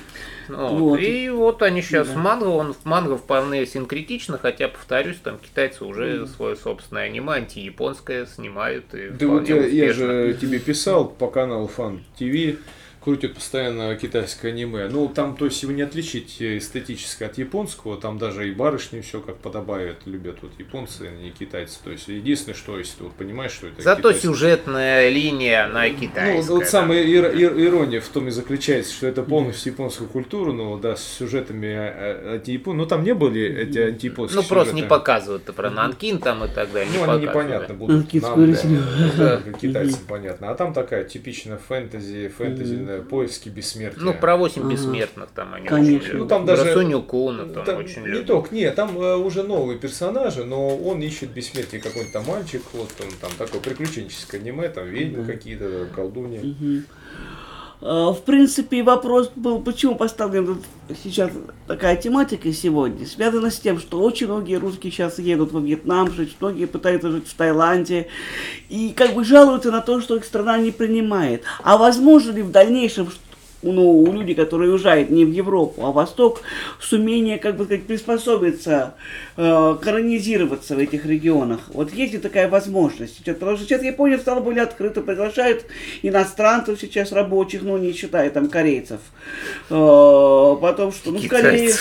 [0.49, 0.78] Вот.
[0.78, 1.01] Вот.
[1.01, 2.14] И вот они сейчас Да.
[2.14, 7.32] в манго, он в манго вполне синкретично, хотя, повторюсь, там китайцы уже свое собственное аниме
[7.32, 8.95] антияпонское снимают.
[8.95, 12.59] И Да вот я, я же тебе писал по каналу Фан ТВ,
[13.07, 14.89] крутят постоянно китайское аниме.
[14.91, 19.21] Ну, там, то есть, его не отличить эстетически от японского, там даже и барышни все
[19.21, 21.79] как подобает, любят вот японцы, а не китайцы.
[21.85, 25.89] То есть, единственное, что, если ты вот понимаешь, что это Зато китайский- сюжетная линия, она
[25.89, 26.35] китайская.
[26.49, 26.67] Ну, вот да.
[26.67, 30.97] самая ир- ир- ирония в том и заключается, что это полностью японскую культуру, ну да,
[30.97, 32.77] с сюжетами а, антияпон.
[32.77, 34.89] Ну там не были эти антияпонские Ну, просто не сюжеты.
[34.89, 36.91] показывают про Нанкин там и так далее.
[36.93, 40.51] Ну, не они непонятно будут Английскую нам, да, китайцам понятно.
[40.51, 44.03] А там такая типичная фэнтези, фэнтези, да, поиски бессмертия.
[44.03, 44.70] Ну, про 8 Ага.
[44.72, 46.09] бессмертных там они Конечно.
[46.09, 46.18] очень.
[46.18, 48.26] Ну, там даже- Про Соню Куна там Там очень не любят.
[48.26, 52.90] только, нет, там э, уже новые персонажи, но он ищет бессмертие какой-то там мальчик, вот
[53.01, 56.38] он там такое приключенческое аниме, там ведьмы какие-то, колдуньи.
[56.40, 56.84] Мгм.
[57.81, 60.57] А, В принципе, вопрос был, почему поставлена
[61.03, 61.31] сейчас
[61.66, 66.37] такая тематика сегодня, связано с тем, что очень многие русские сейчас едут во Вьетнам жить,
[66.41, 68.09] многие пытаются жить в Таиланде,
[68.68, 71.43] и как бы жалуются на то, что их страна не принимает.
[71.62, 73.20] А возможно ли в дальнейшем, что
[73.63, 76.43] ну, у людей, которые уезжают не в Европу, а в Восток,
[76.81, 78.95] сумение, как бы сказать, приспособиться,
[79.37, 81.61] э, колонизироваться в этих регионах.
[81.69, 83.19] Вот есть ли такая возможность?
[83.19, 85.67] Сейчас, потому что сейчас Япония стала более открыта, приглашает
[86.03, 89.01] иностранцев сейчас рабочих, ну, не считая там корейцев.
[89.71, 91.73] Э, потом что, ну, в Корее...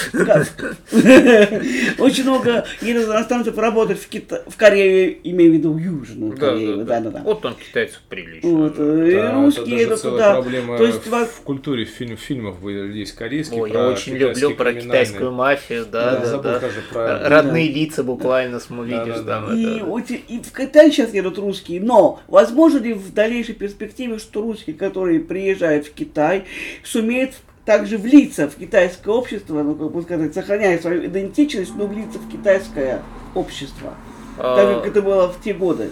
[2.00, 4.44] Очень много иностранцев работают в, Кита...
[4.48, 6.78] в Корее, имею в виду Южную Корею.
[6.78, 6.96] да, да.
[7.06, 7.22] Да-да-да.
[7.24, 8.50] Вот там китайцев прилично.
[8.50, 10.42] Вот, э, русские это туда.
[10.42, 13.60] То есть в, вас- в культуре фильм, фильмов были, есть корейские.
[13.64, 16.60] Ой, я очень китайские люблю про китайскую мафию, да, Да, да, забыл да.
[16.60, 19.48] даже про- Родные лица буквально видишь Да-да-да.
[19.48, 19.58] там.
[19.58, 19.86] И, это.
[19.86, 24.42] вот и- и в Китай сейчас едут русские, но возможно ли в дальнейшей перспективе, что
[24.44, 26.46] русские, которые приезжают в Китай,
[26.84, 27.32] сумеют
[27.66, 32.32] также влиться в китайское общество, ну, как бы сказать, сохраняя свою идентичность, но влиться в
[32.32, 33.02] китайское
[33.34, 33.96] общество,
[34.38, 35.90] так как А, это было в те годы.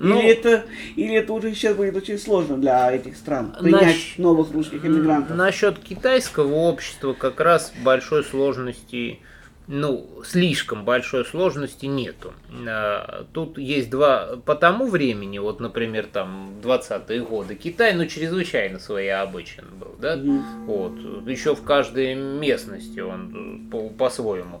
[0.00, 0.64] Ну- или, это,
[0.96, 5.36] или это уже сейчас будет очень сложно для этих стран, принять Наш- новых русских иммигрантов.
[5.36, 9.20] Насчет китайского общества как раз большой сложности,
[9.68, 12.32] ну, слишком большой сложности нету.
[12.66, 18.78] А, Тут есть два, по тому времени, вот, например, там, 20-е годы, Китай, ну, чрезвычайно
[18.80, 20.66] своеобычен был, да, Мгм.
[20.66, 24.60] вот, еще в каждой местности он э, по- по-своему.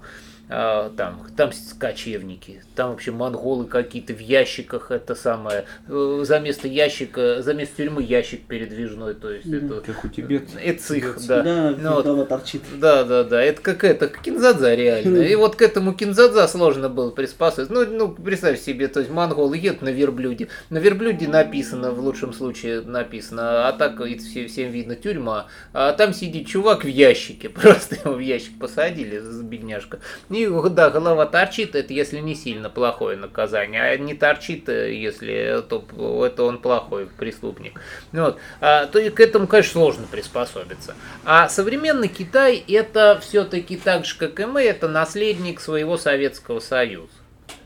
[0.52, 6.66] А, там, там кочевники, там вообще монголы какие-то в ящиках, это самое, э, за место
[6.66, 10.48] ящика, за место тюрьмы ящик передвижной, то есть это Как у Тибет.
[10.60, 11.42] Эцих, да.
[11.42, 12.28] Да, Ну вот.
[12.28, 12.62] торчит.
[12.74, 15.18] Да, да, да, это как это, как кинзадза реально.
[15.22, 17.72] И вот к этому кинзадза сложно было приспособиться.
[17.72, 20.48] Ну, ну, представь себе, то есть монголы едут на верблюде.
[20.68, 25.46] На верблюде написано, в лучшем случае написано, а так все- всем видно тюрьма.
[25.72, 30.00] А там сидит чувак в ящике, просто его в ящик посадили, бедняжка.
[30.28, 35.62] И да, голова торчит, это если не сильно плохое наказание, а не торчит, э, если
[35.68, 35.84] то
[36.24, 37.80] это он плохой преступник.
[38.12, 38.38] Вот.
[38.60, 40.94] А, то и к этому, конечно, сложно приспособиться.
[41.24, 47.08] А современный Китай это все-таки так же, как и мы, это наследник своего Советского Союза.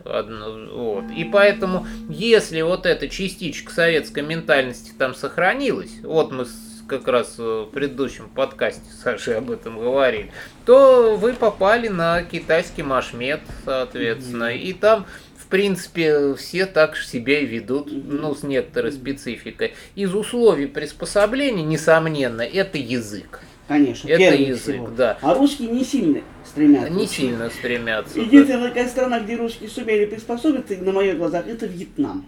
[0.05, 1.05] Вот.
[1.17, 6.47] И поэтому, если вот эта частичка советской ментальности там сохранилась, вот мы
[6.89, 10.31] как раз э, в предыдущем подкасте с Сашей об этом говорили,
[10.65, 15.07] то вы попали на китайский машмет, соответственно, и там
[15.37, 19.75] в принципе, все так же себя и ведут, ну, с некоторой спецификой.
[19.95, 23.41] Из условий приспособления, несомненно, это язык.
[23.69, 24.89] Конечно, Это язык, всего.
[24.89, 25.19] да.
[25.23, 26.91] А русские не сильно стремятся.
[26.91, 28.21] Не сильно стремятся.
[28.21, 32.27] Единственная такая страна, где русские сумели приспособиться, на моих глазах, это Вьетнам.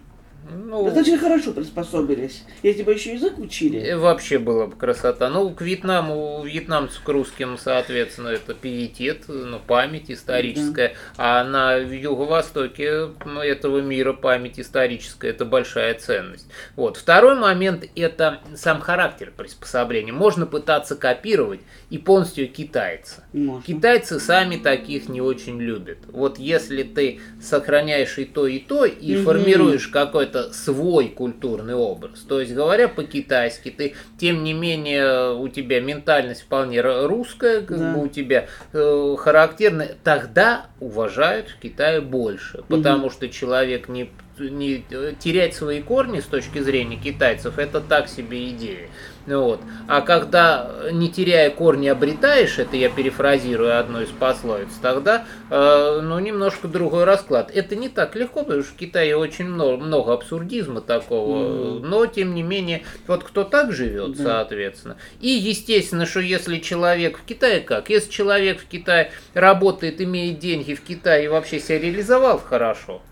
[0.49, 2.45] Ну, Достаточно хорошо приспособились.
[2.63, 3.79] Если бы еще язык учили.
[3.79, 5.29] И вообще была бы красота.
[5.29, 10.95] Ну, к Вьетнаму, вьетнамцу к русским, соответственно, это пиетет, ну, память историческая.
[11.17, 16.47] А на юго-востоке ну, этого мира память историческая– это большая ценность.
[16.77, 16.97] Вот.
[16.97, 20.13] Второй момент– это сам характер приспособления.
[20.13, 23.25] Можно пытаться копировать и полностью китайца.
[23.33, 23.63] Можно.
[23.63, 25.99] Китайцы сами таких не очень любят.
[26.09, 29.25] Вот если ты сохраняешь и то, и то, и Мгм.
[29.25, 35.81] формируешь какой-то свой культурный образ, то есть говоря по-китайски, ты, тем не менее, у тебя
[35.81, 37.93] ментальность вполне русская, как Да.
[37.95, 44.85] бы у тебя э, характерная, тогда уважают в Китае больше, потому что человек не не
[45.19, 48.89] терять свои корни с точки зрения китайцев, это так себе идея.
[49.27, 49.61] Вот.
[49.89, 56.19] А когда, не теряя корни, обретаешь, это я перефразирую одну из пословиц, тогда э, ну,
[56.19, 57.51] немножко другой расклад.
[57.53, 61.81] Это не так легко, потому что в Китае очень много, много абсурдизма такого, mm.
[61.81, 64.25] но тем не менее, вот кто так живет, да.
[64.25, 64.97] соответственно.
[65.21, 67.91] И естественно, что если человек в Китае как?
[67.91, 73.03] Если человек в Китае работает, имеет деньги в Китае и вообще себя реализовал хорошо,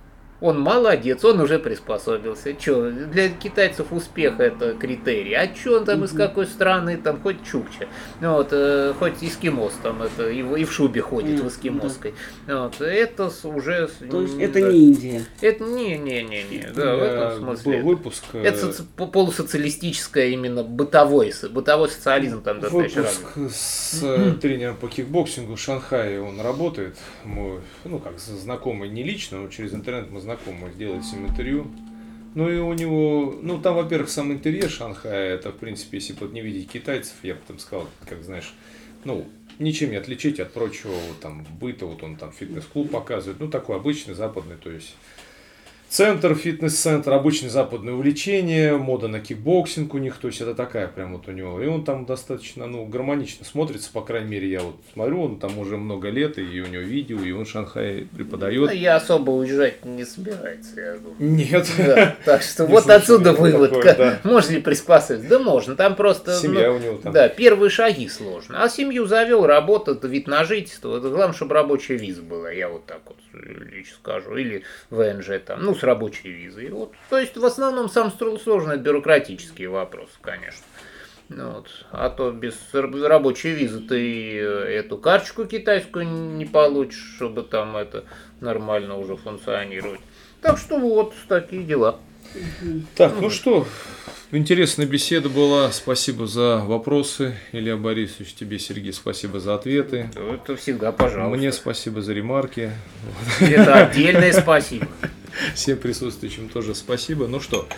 [0.44, 2.52] он молодец, он уже приспособился.
[2.52, 5.32] Че, для китайцев успех это критерий.
[5.32, 7.88] А че он там из какой страны, там хоть чукча,
[8.20, 12.14] вот, э, хоть эскимос там это и, и в шубе ходит в эскимосской.
[12.46, 13.88] Вот, это уже.
[14.10, 15.24] То есть это да, не Индия.
[15.40, 17.78] Это не, не, не, не, да, в этом смысле.
[17.78, 18.24] Был выпуск.
[18.34, 24.38] Э, это соци- полусоциалистическое именно бытовой, бытовой социализм там достаточно Выпуск с mm-hmm.
[24.40, 29.72] тренером по кикбоксингу в Шанхае он работает, мой, ну как знакомый не лично, но через
[29.72, 31.66] интернет мы знакомы знакомый сделать с ним интервью.
[32.34, 36.26] Ну и у него, ну там, во-первых, сам интерьер Шанхая, это, в принципе, если бы
[36.26, 38.52] не видеть китайцев, я бы там сказал, как знаешь,
[39.04, 39.28] ну,
[39.60, 44.14] ничем не отличить от прочего там быта, вот он там фитнес-клуб показывает, ну такой обычный
[44.14, 44.96] западный, то есть
[45.94, 51.12] Центр, фитнес-центр, обычное западное увлечение, мода на кикбоксинг у них, то есть это такая прям
[51.12, 51.62] вот у него.
[51.62, 55.56] И он там достаточно, ну, гармонично смотрится, по крайней мере, я вот смотрю, он там
[55.56, 58.70] уже много лет, и у него видео, и он в Шанхае преподает.
[58.70, 61.14] Ну, я особо уезжать не собирается, я думаю.
[61.20, 61.70] Нет.
[61.78, 63.72] Да, так что вот отсюда вывод.
[64.24, 65.28] Можно ли приспособиться?
[65.28, 66.34] Да можно, там просто...
[66.34, 67.12] Семья у него там.
[67.12, 68.64] Да, первые шаги сложно.
[68.64, 73.02] А семью завел, работа, вид на жительство, главное, чтобы рабочая виза была, я вот так
[73.06, 74.36] вот лично скажу.
[74.36, 76.70] Или ВНЖ там, ну, с рабочей визой.
[76.70, 76.92] Вот.
[77.10, 80.64] То есть, в основном, сам сложный бюрократический вопрос, конечно.
[81.30, 81.68] Ну вот.
[81.90, 88.04] А то без рабочей визы ты эту карточку китайскую не получишь, чтобы там это
[88.40, 90.00] нормально уже функционировать.
[90.42, 91.98] Так что вот такие дела.
[92.96, 93.66] Так, ну что,
[94.30, 95.70] интересная беседа была.
[95.72, 98.34] Спасибо за вопросы, Илья Борисович.
[98.34, 100.10] Тебе, Сергей, спасибо за ответы.
[100.14, 101.36] Это всегда пожалуйста.
[101.36, 102.72] Мне спасибо за ремарки.
[103.40, 104.88] Это отдельное спасибо.
[105.54, 107.26] Всем присутствующим тоже спасибо.
[107.26, 107.68] Ну что,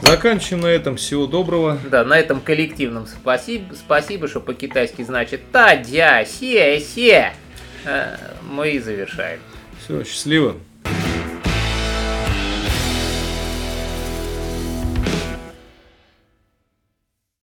[0.00, 0.96] заканчиваем на этом.
[0.96, 1.78] Всего доброго.
[1.90, 7.32] Да, на этом коллективном спасибо, спасибо что по-китайски значит та-дя, се-се.
[7.84, 8.16] Э,
[8.48, 9.40] мы и завершаем.
[9.82, 10.56] Все, счастливо.